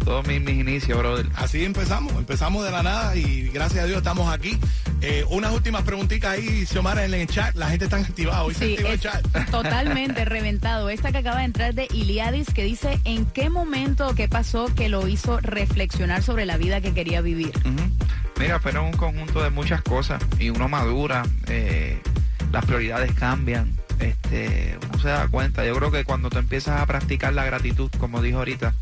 todos 0.04 0.26
mis, 0.26 0.40
mis 0.40 0.56
inicios, 0.58 0.98
brother. 0.98 1.26
Así 1.36 1.64
empezamos, 1.64 2.12
empezamos 2.14 2.64
de 2.64 2.70
la 2.70 2.82
nada 2.82 3.16
y 3.16 3.48
gracias 3.48 3.84
a 3.84 3.86
Dios 3.86 3.98
estamos 3.98 4.32
aquí. 4.32 4.58
Eh, 5.00 5.24
unas 5.30 5.52
últimas 5.52 5.82
preguntitas 5.82 6.32
ahí, 6.32 6.64
Xiomara, 6.66 7.04
en 7.04 7.14
el 7.14 7.26
chat. 7.26 7.54
La 7.56 7.68
gente 7.68 7.86
está 7.86 7.96
activada. 7.96 8.44
Hoy 8.44 8.54
se 8.54 8.66
Sí, 8.66 8.72
activó 8.72 8.88
el 8.90 9.00
chat. 9.00 9.26
totalmente 9.50 10.24
reventado. 10.24 10.90
Esta 10.90 11.10
que 11.12 11.18
acaba 11.18 11.38
de 11.38 11.44
entrar 11.44 11.74
de 11.74 11.88
Iliadis 11.92 12.48
que 12.52 12.64
dice 12.64 13.00
en 13.04 13.26
qué 13.26 13.50
momento 13.50 14.14
qué 14.14 14.28
pasó 14.28 14.66
que 14.74 14.88
lo 14.88 15.08
hizo 15.08 15.40
reflexionar 15.40 16.22
sobre 16.22 16.46
la 16.46 16.56
vida 16.56 16.80
que 16.80 16.92
quería 16.94 17.20
vivir. 17.20 17.52
Mira, 18.38 18.60
pero 18.60 18.86
es 18.86 18.92
un 18.92 18.98
conjunto 18.98 19.42
de 19.42 19.50
muchas 19.50 19.82
cosas 19.82 20.22
y 20.38 20.50
uno 20.50 20.68
madura, 20.68 21.22
eh, 21.48 22.00
las 22.50 22.64
prioridades 22.64 23.12
cambian, 23.14 23.76
este, 24.00 24.78
uno 24.88 25.00
se 25.00 25.08
da 25.08 25.28
cuenta. 25.28 25.64
Yo 25.64 25.74
creo 25.76 25.90
que 25.90 26.04
cuando 26.04 26.30
tú 26.30 26.38
empiezas 26.38 26.80
a 26.80 26.86
practicar 26.86 27.32
la 27.34 27.44
gratitud, 27.44 27.90
como 27.98 28.20
dijo 28.22 28.38
ahorita, 28.38 28.74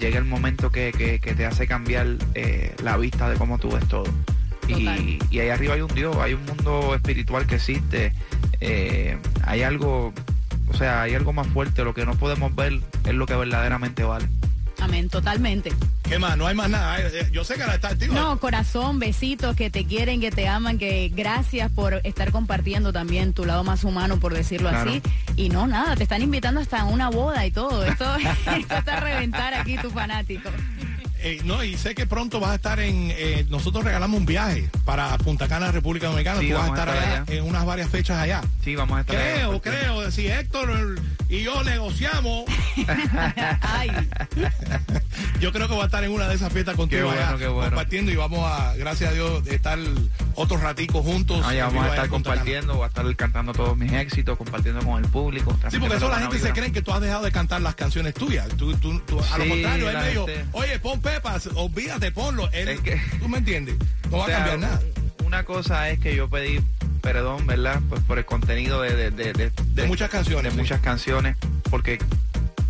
llega 0.00 0.18
el 0.18 0.24
momento 0.24 0.70
que, 0.72 0.92
que- 0.96 1.20
que 1.20 1.34
te 1.34 1.46
hace 1.46 1.66
cambiar 1.68 2.06
eh, 2.34 2.74
la 2.82 2.96
vista 2.96 3.28
de 3.28 3.36
cómo 3.36 3.58
tú 3.58 3.70
ves 3.70 3.86
todo. 3.86 4.04
Y, 4.68 5.18
y 5.30 5.38
ahí 5.40 5.48
arriba 5.50 5.74
hay 5.74 5.80
un 5.82 5.94
Dios, 5.94 6.16
hay 6.16 6.34
un 6.34 6.44
mundo 6.46 6.94
espiritual 6.94 7.46
que 7.46 7.56
existe, 7.56 8.12
eh, 8.60 9.16
hay 9.44 9.62
algo, 9.62 10.12
o 10.68 10.74
sea, 10.74 11.02
hay 11.02 11.14
algo 11.14 11.32
más 11.32 11.46
fuerte, 11.48 11.82
lo 11.84 11.92
que 11.94 12.06
no 12.06 12.14
podemos 12.14 12.54
ver 12.54 12.80
es 13.04 13.14
lo 13.14 13.26
que 13.26 13.34
verdaderamente 13.34 14.04
vale. 14.04 14.26
Amén, 14.80 15.08
totalmente. 15.08 15.72
¿Qué 16.08 16.18
más? 16.18 16.36
No 16.36 16.46
hay 16.46 16.54
más 16.54 16.68
nada. 16.70 17.00
Eh, 17.00 17.28
Yo 17.32 17.44
sé 17.44 17.54
que 17.54 17.66
la 17.66 17.74
está 17.74 17.88
activa. 17.88 18.14
No, 18.14 18.38
corazón, 18.40 18.98
besitos, 18.98 19.54
que 19.54 19.70
te 19.70 19.84
quieren, 19.84 20.20
que 20.20 20.30
te 20.30 20.48
aman, 20.48 20.78
que 20.78 21.10
gracias 21.14 21.70
por 21.70 22.00
estar 22.04 22.32
compartiendo 22.32 22.92
también 22.92 23.32
tu 23.32 23.44
lado 23.44 23.62
más 23.62 23.84
humano, 23.84 24.18
por 24.18 24.34
decirlo 24.34 24.70
Claro. 24.70 24.90
así. 24.90 25.02
Y 25.36 25.48
no, 25.50 25.66
nada, 25.66 25.94
te 25.96 26.02
están 26.04 26.22
invitando 26.22 26.60
hasta 26.60 26.84
una 26.84 27.10
boda 27.10 27.46
y 27.46 27.50
todo. 27.50 27.84
Esto, 27.84 28.16
esto 28.56 28.74
está 28.76 28.96
a 28.96 29.00
reventar 29.00 29.54
aquí, 29.54 29.76
tu 29.78 29.90
fanático. 29.90 30.48
Eh, 31.22 31.40
no, 31.44 31.62
y 31.64 31.76
sé 31.76 31.94
que 31.94 32.06
pronto 32.06 32.40
vas 32.40 32.50
a 32.50 32.54
estar 32.56 32.80
en. 32.80 33.10
eh, 33.16 33.46
nosotros 33.48 33.84
regalamos 33.84 34.18
un 34.18 34.26
viaje 34.26 34.68
para 34.84 35.16
Punta 35.18 35.48
Cana, 35.48 35.70
República 35.72 36.06
Dominicana. 36.08 36.40
Sí, 36.40 36.48
Tú 36.48 36.54
vas 36.54 36.64
a 36.64 36.68
estar 36.68 36.88
allá 36.88 37.22
allá. 37.22 37.24
en 37.28 37.44
unas 37.44 37.64
varias 37.64 37.88
fechas 37.90 38.18
allá. 38.18 38.40
Sí, 38.64 38.74
vamos 38.76 38.98
a 38.98 39.00
estar 39.02 39.16
allá, 39.16 39.32
Creo, 39.34 39.52
porque- 39.52 39.70
creo. 39.70 40.10
Si 40.10 40.26
Héctor 40.26 41.00
y 41.28 41.42
yo 41.42 41.62
negociamos, 41.64 42.44
Ay, 43.62 43.90
yo 45.40 45.52
creo 45.52 45.68
que 45.68 45.74
va 45.74 45.82
a 45.82 45.86
estar 45.86 46.02
en 46.04 46.10
una 46.10 46.28
de 46.28 46.34
esas 46.34 46.52
fiestas 46.52 46.74
contigo 46.76 47.06
bueno, 47.08 47.20
allá, 47.22 47.48
bueno. 47.48 47.70
compartiendo 47.70 48.10
y 48.10 48.16
vamos 48.16 48.40
a, 48.44 48.74
gracias 48.76 49.10
a 49.10 49.14
Dios, 49.14 49.46
estar 49.46 49.78
otro 50.34 50.56
ratico 50.58 51.02
juntos. 51.02 51.38
En 51.50 51.58
vamos 51.60 51.76
a 51.82 51.84
allá 51.84 51.94
estar 51.94 52.08
compartiendo, 52.08 52.74
voy 52.74 52.84
a 52.84 52.88
estar 52.88 53.16
cantando 53.16 53.52
todos 53.52 53.76
mis 53.76 53.92
éxitos, 53.92 54.36
compartiendo 54.38 54.84
con 54.84 55.02
el 55.02 55.10
público. 55.10 55.56
Sí, 55.70 55.78
porque 55.78 55.96
eso 55.96 56.08
la 56.08 56.18
gente 56.20 56.38
se 56.38 56.52
cree 56.52 56.72
que 56.72 56.82
tú 56.82 56.92
has 56.92 57.00
dejado 57.00 57.24
de 57.24 57.32
cantar 57.32 57.60
las 57.60 57.74
canciones 57.74 58.14
tuyas. 58.14 58.48
Tú, 58.56 58.74
tú- 58.76 58.98
tú- 59.00 59.20
a 59.32 59.38
lo 59.38 59.48
contrario, 59.48 59.88
él 59.88 59.94
la 59.94 60.00
me 60.00 60.08
dijo, 60.10 60.26
gente- 60.26 60.44
oye, 60.52 60.78
pon 60.80 61.00
Pepas, 61.14 61.48
olvídate, 61.54 62.12
ponlo. 62.12 62.48
Él- 62.52 62.68
Es 62.68 62.80
que- 62.80 63.00
¿Tú 63.18 63.28
me 63.28 63.38
entiendes? 63.38 63.76
No 64.10 64.18
va 64.18 64.26
sea, 64.26 64.36
a 64.44 64.46
cambiar 64.48 64.70
nada. 64.70 64.80
Una 65.24 65.44
cosa 65.44 65.90
es 65.90 65.98
que 65.98 66.14
yo 66.14 66.28
pedí 66.28 66.60
perdón, 67.02 67.46
¿verdad? 67.46 67.80
Pues 67.88 68.00
por 68.02 68.18
el 68.18 68.24
contenido 68.24 68.82
de, 68.82 68.94
de, 68.94 69.10
de, 69.10 69.32
de- 69.32 69.50
De 69.74 69.86
muchas 69.86 70.10
canciones, 70.10 70.44
De 70.44 70.50
sí. 70.50 70.56
muchas 70.58 70.80
canciones, 70.80 71.36
porque 71.70 71.98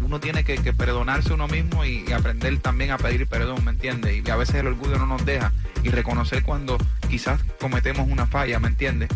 uno 0.01 0.21
tiene 0.21 0.45
que, 0.45 0.57
que 0.59 0.73
perdonarse 0.73 1.33
uno 1.33 1.49
mismo 1.49 1.85
y, 1.85 2.05
y 2.09 2.13
aprender 2.13 2.57
también 2.59 2.91
a 2.93 2.99
pedir 2.99 3.27
perdón, 3.27 3.65
¿me 3.65 3.73
entiendes? 3.73 4.23
Y 4.25 4.31
a 4.31 4.37
veces 4.37 4.57
el 4.57 4.69
orgullo 4.69 4.99
no 4.99 5.07
nos 5.07 5.25
deja 5.27 5.53
y 5.83 5.89
reconocer 5.91 6.43
cuando 6.43 6.79
quizás 7.09 7.41
cometemos 7.61 8.09
una 8.09 8.27
falla, 8.27 8.59
¿me 8.61 8.69
entiendes? 8.69 9.09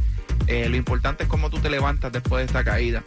Eh, 0.49 0.69
lo 0.69 0.77
importante 0.77 1.23
es 1.25 1.29
cómo 1.29 1.49
tú 1.51 1.59
te 1.61 1.71
levantas 1.71 2.13
después 2.13 2.41
de 2.41 2.47
esta 2.47 2.65
caída 2.65 3.03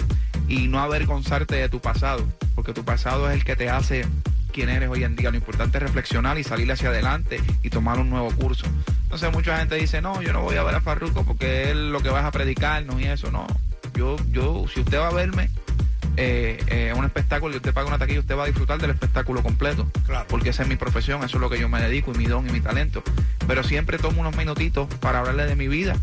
y 0.47 0.67
no 0.67 0.79
avergonzarte 0.79 1.55
de 1.55 1.69
tu 1.69 1.79
pasado, 1.81 2.25
porque 2.55 2.73
tu 2.73 2.83
pasado 2.85 3.29
es 3.29 3.35
el 3.35 3.43
que 3.43 3.55
te 3.55 3.69
hace 3.69 4.05
quien 4.57 4.69
eres 4.69 4.89
hoy 4.89 5.03
en 5.03 5.15
día. 5.15 5.29
Lo 5.29 5.37
importante 5.37 5.77
es 5.77 5.83
reflexionar 5.83 6.39
y 6.39 6.43
salir 6.43 6.71
hacia 6.71 6.89
adelante 6.89 7.39
y 7.61 7.69
tomar 7.69 7.99
un 7.99 8.09
nuevo 8.09 8.31
curso. 8.31 8.65
Entonces 9.03 9.31
mucha 9.31 9.55
gente 9.59 9.75
dice, 9.75 10.01
no, 10.01 10.19
yo 10.23 10.33
no 10.33 10.41
voy 10.41 10.55
a 10.55 10.63
ver 10.63 10.73
a 10.73 10.81
Farruko 10.81 11.23
porque 11.23 11.69
él 11.69 11.91
lo 11.91 12.01
que 12.01 12.09
vas 12.09 12.25
a 12.25 12.31
predicarnos 12.31 12.99
y 12.99 13.05
eso, 13.05 13.29
no. 13.29 13.45
Yo, 13.93 14.15
yo, 14.31 14.65
si 14.73 14.79
usted 14.79 14.97
va 14.97 15.09
a 15.09 15.13
verme 15.13 15.51
eh, 16.17 16.57
eh, 16.67 16.91
un 16.97 17.05
espectáculo 17.05 17.53
y 17.53 17.57
usted 17.57 17.71
paga 17.71 17.87
una 17.87 17.99
taquilla, 17.99 18.19
usted 18.19 18.35
va 18.35 18.45
a 18.45 18.47
disfrutar 18.47 18.79
del 18.81 18.89
espectáculo 18.89 19.43
completo. 19.43 19.87
Claro. 20.07 20.25
Porque 20.27 20.49
esa 20.49 20.63
es 20.63 20.69
mi 20.69 20.75
profesión, 20.75 21.23
eso 21.23 21.37
es 21.37 21.41
lo 21.41 21.51
que 21.51 21.59
yo 21.59 21.69
me 21.69 21.79
dedico 21.79 22.11
y 22.15 22.17
mi 22.17 22.25
don 22.25 22.49
y 22.49 22.51
mi 22.51 22.59
talento. 22.59 23.03
Pero 23.47 23.63
siempre 23.63 23.99
tomo 23.99 24.21
unos 24.21 24.35
minutitos 24.35 24.87
para 24.95 25.19
hablarle 25.19 25.45
de 25.45 25.55
mi 25.55 25.67
vida 25.67 25.95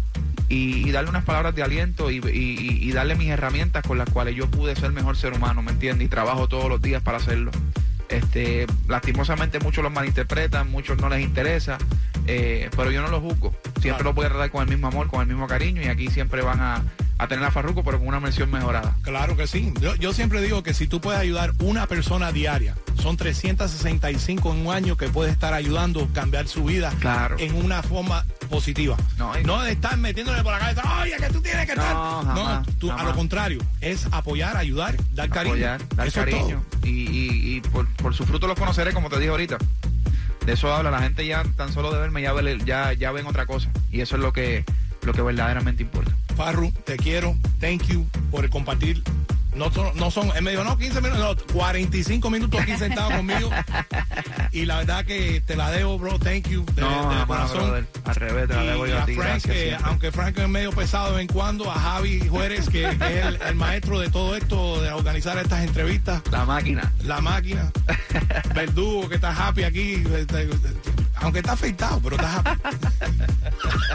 y, 0.49 0.89
y 0.89 0.93
darle 0.93 1.11
unas 1.11 1.25
palabras 1.25 1.57
de 1.57 1.65
aliento 1.65 2.09
y, 2.13 2.19
y- 2.19 2.79
y 2.89 2.93
darle 2.93 3.17
mis 3.17 3.31
herramientas 3.31 3.83
con 3.85 3.99
las 3.99 4.09
cuales 4.11 4.37
yo 4.37 4.49
pude 4.49 4.77
ser 4.77 4.93
mejor 4.93 5.17
ser 5.17 5.33
humano, 5.33 5.61
¿me 5.63 5.73
entiende? 5.73 6.05
Y 6.05 6.09
trabajo 6.09 6.47
todos 6.49 6.69
los 6.69 6.81
días 6.81 7.03
para 7.03 7.17
hacerlo. 7.19 7.51
Este, 8.17 8.67
lastimosamente 8.89 9.59
muchos 9.61 9.83
los 9.83 9.93
malinterpretan, 9.93 10.71
muchos 10.71 10.99
no 11.01 11.09
les 11.09 11.21
interesa, 11.23 11.79
eh, 12.27 12.71
pero 12.77 12.91
yo 12.91 13.03
no 13.03 13.09
los 13.09 13.21
juzgo. 13.21 13.51
Siempre 13.81 13.89
Claro. 13.91 14.05
los 14.05 14.15
voy 14.15 14.27
a 14.27 14.29
tratar 14.29 14.51
con 14.51 14.63
el 14.63 14.69
mismo 14.69 14.87
amor, 14.89 15.09
con 15.09 15.21
el 15.21 15.27
mismo 15.27 15.47
cariño 15.47 15.83
y 15.83 15.87
aquí 15.87 16.09
siempre 16.09 16.43
van 16.43 16.61
a, 16.61 16.85
a 17.19 17.29
tener 17.29 17.45
a 17.45 17.51
Farruko, 17.51 17.85
pero 17.85 17.99
con 17.99 18.09
una 18.09 18.21
mención 18.21 18.51
mejorada. 18.51 18.97
Claro 19.03 19.37
que 19.37 19.47
sí. 19.47 19.73
Yo, 19.81 19.95
yo 19.97 20.13
siempre 20.13 20.41
digo 20.43 20.63
que 20.63 20.75
si 20.75 20.87
tú 20.87 21.01
puedes 21.01 21.21
ayudar 21.21 21.53
una 21.61 21.87
persona 21.87 22.33
diaria, 22.33 22.75
son 23.01 23.17
365 23.17 24.53
en 24.53 24.67
un 24.67 24.75
año 24.75 24.97
que 24.97 25.09
puedes 25.09 25.33
estar 25.33 25.55
ayudando 25.55 26.05
a 26.05 26.13
cambiar 26.13 26.49
su 26.49 26.65
vida 26.65 26.93
Claro. 27.01 27.37
en 27.39 27.55
una 27.55 27.83
forma 27.83 28.25
positiva. 28.51 28.97
No, 29.17 29.33
y- 29.39 29.65
de 29.65 29.73
estar 29.73 29.97
metiéndole 29.97 30.43
por 30.43 30.53
la 30.53 30.59
cabeza, 30.59 30.83
oye, 31.03 31.17
que 31.19 31.29
tú 31.31 31.41
tienes 31.41 31.67
que 31.67 31.75
No, 31.77 31.83
estar. 31.83 31.95
jamás, 31.97 32.35
no, 32.67 32.73
tú, 32.79 32.91
a 32.91 33.03
lo 33.03 33.15
contrario, 33.15 33.59
es 33.81 34.07
apoyar, 34.11 34.57
ayudar, 34.57 34.97
dar 35.13 35.29
cariño. 35.31 35.55
apoyar, 35.55 35.89
dar 35.97 36.07
Eso 36.09 36.21
es 36.21 36.27
cariño. 36.27 36.65
Y, 36.83 36.89
y- 36.91 37.57
y 37.57 37.61
por, 37.61 37.87
por 37.97 38.15
su 38.15 38.25
fruto 38.27 38.47
los 38.47 38.59
conoceré, 38.59 38.93
como 38.93 39.09
te 39.09 39.19
dije 39.19 39.31
ahorita. 39.31 39.59
De 40.47 40.53
eso 40.53 40.75
habla, 40.75 40.91
la 40.91 41.01
gente 41.01 41.25
ya 41.27 41.43
tan 41.57 41.73
solo 41.73 41.91
de 41.93 41.99
verme 42.01 42.21
ya, 42.23 42.35
ya, 42.65 42.93
ya 42.93 43.13
ven 43.13 43.27
otra 43.27 43.47
cosa. 43.47 43.71
Y 43.91 44.01
eso 44.03 44.17
es 44.17 44.23
lo 44.23 44.33
que, 44.33 44.65
lo 45.03 45.13
que 45.15 45.23
verdaderamente 45.23 45.83
importa. 45.83 46.13
Farru, 46.35 46.73
te 46.85 46.97
quiero. 46.97 47.37
Thank 47.61 47.85
you 47.85 48.07
por 48.31 48.49
compartir. 48.51 49.03
No 49.55 49.71
son, 49.71 49.97
no 49.97 50.11
son, 50.11 50.33
él 50.37 50.43
me 50.43 50.51
dijo, 50.51 50.65
no, 50.65 50.77
15 50.77 51.01
minutos, 51.01 51.37
no, 51.47 51.55
45 51.55 52.29
minutos 52.29 52.61
aquí 52.61 52.77
sentado 52.77 53.09
conmigo. 53.17 53.51
Y 54.51 54.65
la 54.65 54.79
verdad 54.79 55.05
que 55.05 55.41
te 55.43 55.55
la 55.55 55.71
debo, 55.71 55.97
bro. 55.97 56.19
Thank 56.19 56.49
you. 56.49 56.65
De, 56.75 56.81
no, 56.83 57.21
de 57.21 57.25
corazón. 57.25 57.59
brother. 57.63 57.87
Al 58.05 58.15
revés, 58.17 58.49
te 58.49 58.55
la 58.57 58.65
Y 58.65 58.67
debo 58.67 58.87
yo 58.89 58.99
a 58.99 59.03
a 59.03 59.07
ti. 59.07 59.15
Frank, 59.15 59.43
que, 59.43 59.53
siempre. 59.53 59.79
aunque 59.85 60.11
Frank 60.11 60.39
es 60.39 60.49
medio 60.49 60.73
pesado 60.73 61.07
de 61.07 61.13
vez 61.13 61.21
en 61.21 61.29
cuando, 61.29 61.71
a 61.71 61.75
Javi 61.79 62.27
Juárez, 62.29 62.69
que, 62.69 62.81
que 62.99 63.21
es 63.21 63.27
el, 63.27 63.39
el 63.43 63.55
maestro 63.55 64.01
de 64.01 64.11
todo 64.11 64.35
esto, 64.35 64.83
de 64.83 64.91
organizar 64.91 65.39
estas 65.39 65.63
entrevistas, 65.63 66.21
La 66.33 66.45
máquina. 66.45 66.93
la 67.05 67.21
máquina, 67.21 67.71
Verdugo, 68.57 69.09
que 69.09 69.15
está 69.15 69.31
happy 69.31 69.63
aquí, 69.63 70.03
este, 70.17 70.49
aunque 71.21 71.39
está 71.39 71.53
afeitado, 71.53 72.01
pero 72.03 72.17
está 72.17 72.39
happy. 72.39 72.61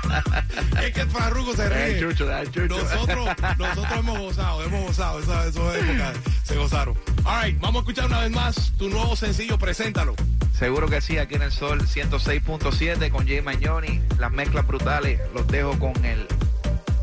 es 0.90 0.96
que 0.96 1.02
el 1.02 1.10
Farruko 1.10 1.56
se 1.56 1.70
ríe. 1.70 2.00
chucho, 2.00 2.38
el 2.38 2.52
chucho. 2.52 2.78
Nosotros, 2.78 3.30
nosotros 3.58 4.00
hemos 4.00 4.20
gozado, 4.20 4.64
hemos 4.64 4.88
gozado, 4.88 5.20
esas 5.20 5.48
esas 5.48 5.76
épocas 5.76 6.18
se 6.44 6.56
gozaron. 6.56 6.98
All 7.26 7.44
right, 7.44 7.60
vamos 7.60 7.78
a 7.78 7.80
escuchar 7.80 8.06
una 8.06 8.20
vez 8.22 8.32
más 8.32 8.74
tu 8.78 8.90
nuevo 8.90 9.16
sencillo, 9.16 9.58
preséntalo. 9.58 10.16
Seguro 10.58 10.88
que 10.88 11.00
sí, 11.00 11.18
aquí 11.18 11.36
en 11.36 11.44
el 11.44 11.52
Sol 11.52 11.82
106.7 11.82 13.12
con 13.12 13.28
Jay 13.28 13.42
Mañoni. 13.42 14.02
Las 14.18 14.32
mezclas 14.32 14.68
brutales 14.68 15.22
los 15.34 15.48
dejo 15.48 15.78
con 15.80 15.94
el 16.04 16.28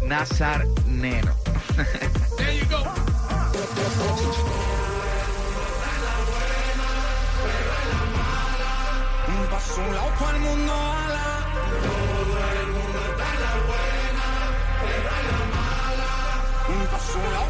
Nazar 0.05 0.66
Nero. 0.87 1.35
There 2.37 2.59
you 2.59 2.66
go. 2.68 2.83
Un 9.29 9.46
paso 9.51 9.81
un 9.81 9.94
lado 9.94 10.12
todo 10.18 10.31
el 10.31 10.40
mundo 10.40 10.72
ala. 10.72 11.22
Todo 11.22 11.36
Un 17.16 17.45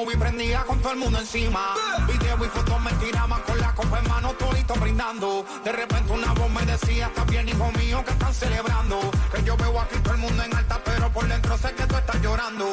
movie 0.00 0.16
prendía 0.16 0.62
con 0.64 0.80
todo 0.80 0.92
el 0.92 0.98
mundo 0.98 1.18
encima. 1.18 1.74
Video 2.06 2.44
y 2.44 2.48
fotos 2.48 2.80
me 2.80 2.92
tiraban 2.92 3.40
con 3.42 3.58
la 3.58 3.74
copa 3.74 3.98
en 3.98 4.08
mano, 4.08 4.32
todito 4.34 4.74
brindando. 4.74 5.44
De 5.62 5.72
repente 5.72 6.12
una 6.12 6.32
voz 6.32 6.50
me 6.50 6.64
decía, 6.64 7.06
está 7.08 7.24
bien 7.24 7.48
hijo 7.48 7.70
mío, 7.72 8.02
que 8.04 8.12
están 8.12 8.32
celebrando. 8.32 8.98
Que 9.34 9.42
yo 9.42 9.56
veo 9.58 9.78
aquí 9.78 9.98
todo 10.02 10.14
el 10.14 10.20
mundo 10.20 10.42
en 10.42 10.56
alta, 10.56 10.80
pero 10.84 11.10
por 11.12 11.28
dentro 11.28 11.58
sé 11.58 11.74
que 11.74 11.86
tú 11.86 11.96
estás 11.96 12.22
llorando. 12.22 12.66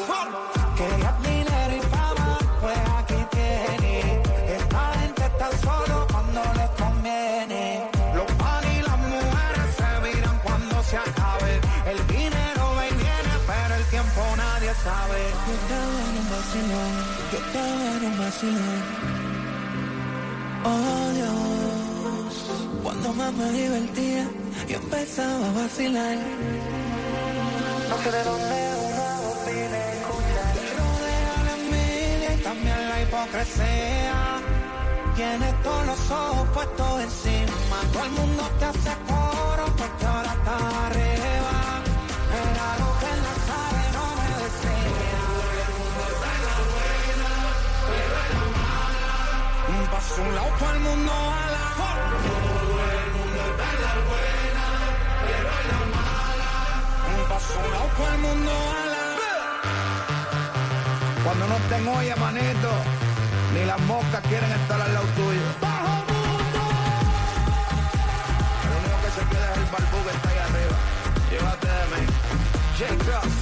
Querías 0.77 1.21
dinero 1.23 1.75
y 1.75 1.81
fama, 1.93 2.37
pues 2.61 2.79
aquí 2.97 3.19
tienes. 3.31 4.27
Esta 4.61 4.93
gente 4.99 5.25
está 5.25 5.49
solo 5.57 6.07
cuando 6.09 6.41
les 6.55 6.69
conviene. 6.81 7.89
Los 8.15 8.31
pan 8.39 8.63
y 8.71 8.81
las 8.83 8.97
mujeres 8.99 9.67
se 9.79 9.89
viran 10.07 10.39
cuando 10.43 10.83
se 10.83 10.97
acabe. 10.97 11.59
El 11.91 12.07
dinero 12.07 12.63
viene, 12.79 13.33
pero 13.45 13.75
el 13.75 13.85
tiempo 13.85 14.21
nadie 14.37 14.73
sabe. 14.83 15.17
Un 17.57 18.17
vacilón. 18.19 18.81
Oh 20.63 21.09
Dios, 21.15 22.33
cuando 22.83 23.13
más 23.13 23.33
me 23.33 23.51
divertía, 23.51 24.27
yo 24.67 24.77
empezaba 24.77 25.47
a 25.47 25.51
vacilar. 25.53 26.17
No 27.89 27.97
sé 28.03 28.11
de 28.11 28.23
dónde 28.23 28.57
una 28.89 29.09
voz 29.21 29.45
viene 29.45 29.77
a 29.77 29.93
escuchar. 29.93 30.53
Rodea 30.77 31.35
la 31.47 31.53
envidia 31.61 32.33
y 32.35 32.37
también 32.43 32.89
la 32.89 33.01
hipocresía. 33.01 34.17
Tienes 35.15 35.63
todos 35.63 35.85
los 35.87 36.11
ojos 36.11 36.47
puestos 36.53 37.01
encima. 37.01 37.77
Todo 37.91 38.03
el 38.05 38.11
mundo 38.11 38.43
te 38.59 38.65
hace 38.65 38.91
coro 39.07 39.65
porque 39.77 40.05
ahora 40.05 40.31
estás 40.33 40.61
arriba. 40.85 41.17
Un 49.97 50.03
paso 50.03 50.21
a 50.21 50.27
un 50.27 50.35
lado, 50.35 50.47
todo 50.59 50.73
el 50.73 50.79
mundo 50.79 51.11
a 51.11 51.49
la 51.49 51.63
Un 57.17 57.23
paso 57.27 57.53
a 57.53 57.57
un 57.57 57.71
lado, 57.71 57.89
todo 57.97 58.09
el 58.13 58.19
mundo 58.19 58.51
a 58.51 58.85
la 58.93 59.03
Cuando 61.23 61.47
no 61.47 61.55
estén 61.55 61.87
olla, 61.87 62.15
manito, 62.17 62.69
ni 63.55 63.65
las 63.65 63.79
moscas 63.81 64.21
quieren 64.27 64.51
estar 64.51 64.79
al 64.79 64.93
lado 64.93 65.07
tuyo. 65.15 65.41
El 68.63 68.69
único 68.77 68.97
que 69.01 69.09
se 69.17 69.23
queda 69.31 69.51
es 69.51 69.57
el 69.57 69.65
barbú 69.65 69.97
que 70.05 70.11
está 70.15 70.29
ahí 70.29 70.37
arriba. 70.37 70.77
Llévate 71.31 71.67
de 71.67 71.85
mí. 71.91 72.01
J. 72.77 72.85
Cross. 73.03 73.36